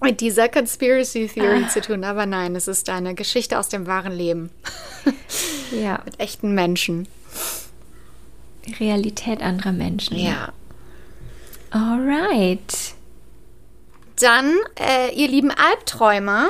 [0.02, 4.14] mit dieser Conspiracy Theory zu tun, aber nein, es ist eine Geschichte aus dem wahren
[4.14, 4.50] Leben
[5.72, 6.00] Ja.
[6.06, 7.08] mit echten Menschen.
[8.80, 10.18] Realität anderer Menschen.
[10.18, 10.54] Ja.
[11.72, 12.94] Alright.
[14.20, 16.50] Dann, äh, ihr lieben Albträumer,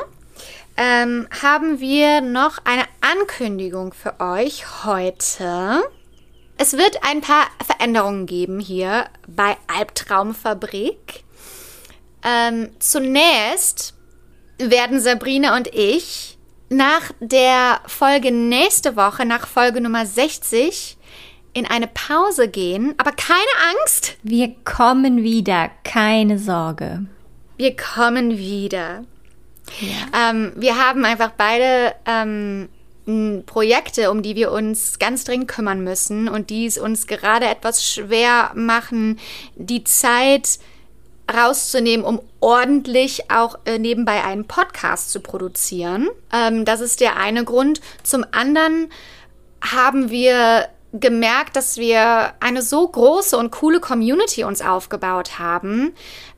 [0.77, 5.81] ähm, haben wir noch eine Ankündigung für euch heute.
[6.61, 11.23] Es wird ein paar Veränderungen geben hier bei Albtraumfabrik.
[12.21, 13.93] Ähm, zunächst
[14.57, 16.37] werden Sabrina und ich
[16.67, 20.97] nach der Folge nächste Woche, nach Folge Nummer 60,
[21.53, 22.93] in eine Pause gehen.
[22.97, 23.39] Aber keine
[23.81, 27.05] Angst, Wir kommen wieder, keine Sorge.
[27.55, 29.05] wir kommen wieder.
[30.13, 32.67] Ähm, wir haben einfach beide ähm,
[33.45, 37.85] Projekte, um die wir uns ganz dringend kümmern müssen und die es uns gerade etwas
[37.85, 39.19] schwer machen,
[39.55, 40.59] die Zeit
[41.31, 46.09] rauszunehmen, um ordentlich auch äh, nebenbei einen Podcast zu produzieren.
[46.33, 47.81] Ähm, das ist der eine Grund.
[48.03, 48.91] Zum anderen
[49.61, 55.93] haben wir gemerkt, dass wir eine so große und coole Community uns aufgebaut haben,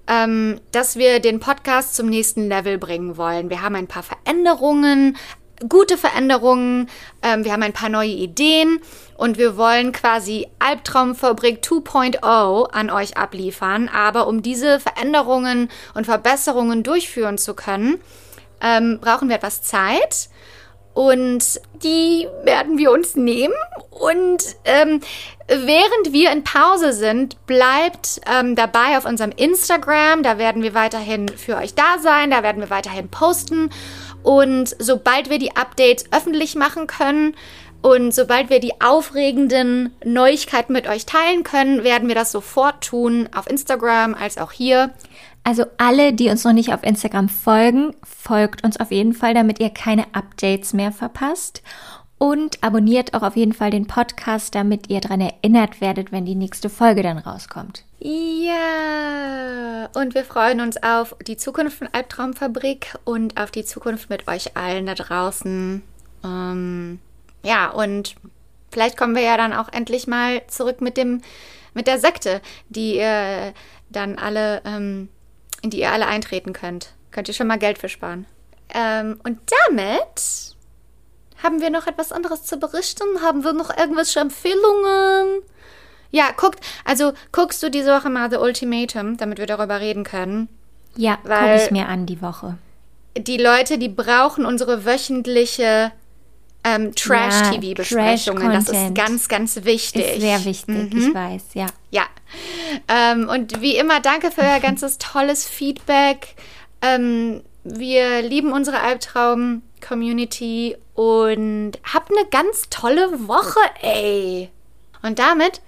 [0.08, 3.50] ähm, dass wir den Podcast zum nächsten Level bringen wollen.
[3.50, 5.16] Wir haben ein paar Veränderungen,
[5.68, 6.90] gute Veränderungen,
[7.22, 8.80] ähm, wir haben ein paar neue Ideen
[9.16, 13.90] und wir wollen quasi Albtraumfabrik 2.0 an euch abliefern.
[13.90, 18.00] Aber um diese Veränderungen und Verbesserungen durchführen zu können,
[18.62, 20.30] ähm, brauchen wir etwas Zeit.
[20.94, 23.54] Und die werden wir uns nehmen.
[23.92, 25.00] Und ähm,
[25.48, 30.24] während wir in Pause sind, bleibt ähm, dabei auf unserem Instagram.
[30.24, 32.32] Da werden wir weiterhin für euch da sein.
[32.32, 33.70] Da werden wir weiterhin posten.
[34.24, 37.36] Und sobald wir die Updates öffentlich machen können
[37.82, 43.28] und sobald wir die aufregenden Neuigkeiten mit euch teilen können, werden wir das sofort tun
[43.36, 44.92] auf Instagram als auch hier.
[45.44, 49.60] Also alle, die uns noch nicht auf Instagram folgen, folgt uns auf jeden Fall, damit
[49.60, 51.64] ihr keine Updates mehr verpasst.
[52.20, 56.36] Und abonniert auch auf jeden Fall den Podcast, damit ihr daran erinnert werdet, wenn die
[56.36, 57.84] nächste Folge dann rauskommt.
[58.04, 64.28] Ja, und wir freuen uns auf die Zukunft von Albtraumfabrik und auf die Zukunft mit
[64.28, 65.84] euch allen da draußen.
[66.24, 67.00] Ähm,
[67.44, 68.16] ja, und
[68.72, 71.22] vielleicht kommen wir ja dann auch endlich mal zurück mit dem,
[71.76, 73.54] mit der Sekte, die ihr
[73.90, 75.10] dann alle ähm,
[75.62, 76.94] in die ihr alle eintreten könnt.
[77.12, 78.26] Könnt ihr schon mal Geld für sparen.
[78.74, 80.56] Ähm, und damit
[81.44, 83.22] haben wir noch etwas anderes zu berichten?
[83.22, 85.44] Haben wir noch irgendwelche Empfehlungen?
[86.12, 90.50] Ja, guckt, also guckst du diese Woche mal The Ultimatum, damit wir darüber reden können.
[90.96, 92.58] Ja, gucke ich mir an die Woche.
[93.18, 95.92] Die Leute, die brauchen unsere wöchentliche
[96.64, 98.44] ähm, Trash-TV-Besprechungen.
[98.52, 100.06] Ja, das ist ganz, ganz wichtig.
[100.06, 101.00] Ist sehr wichtig, Mhm.
[101.10, 101.66] ich weiß, ja.
[101.90, 102.04] Ja.
[102.88, 106.36] Ähm, und wie immer, danke für euer ganzes tolles Feedback.
[106.82, 114.50] Ähm, wir lieben unsere Albtraum-Community und habt eine ganz tolle Woche, ey.
[115.02, 115.62] Und damit,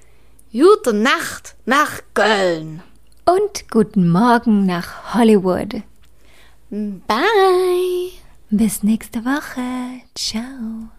[0.53, 2.83] gute Nacht nach Köln.
[3.25, 5.81] Und guten Morgen nach Hollywood.
[6.69, 8.11] Bye.
[8.51, 10.03] Bis nächste Woche.
[10.13, 10.89] Ciao.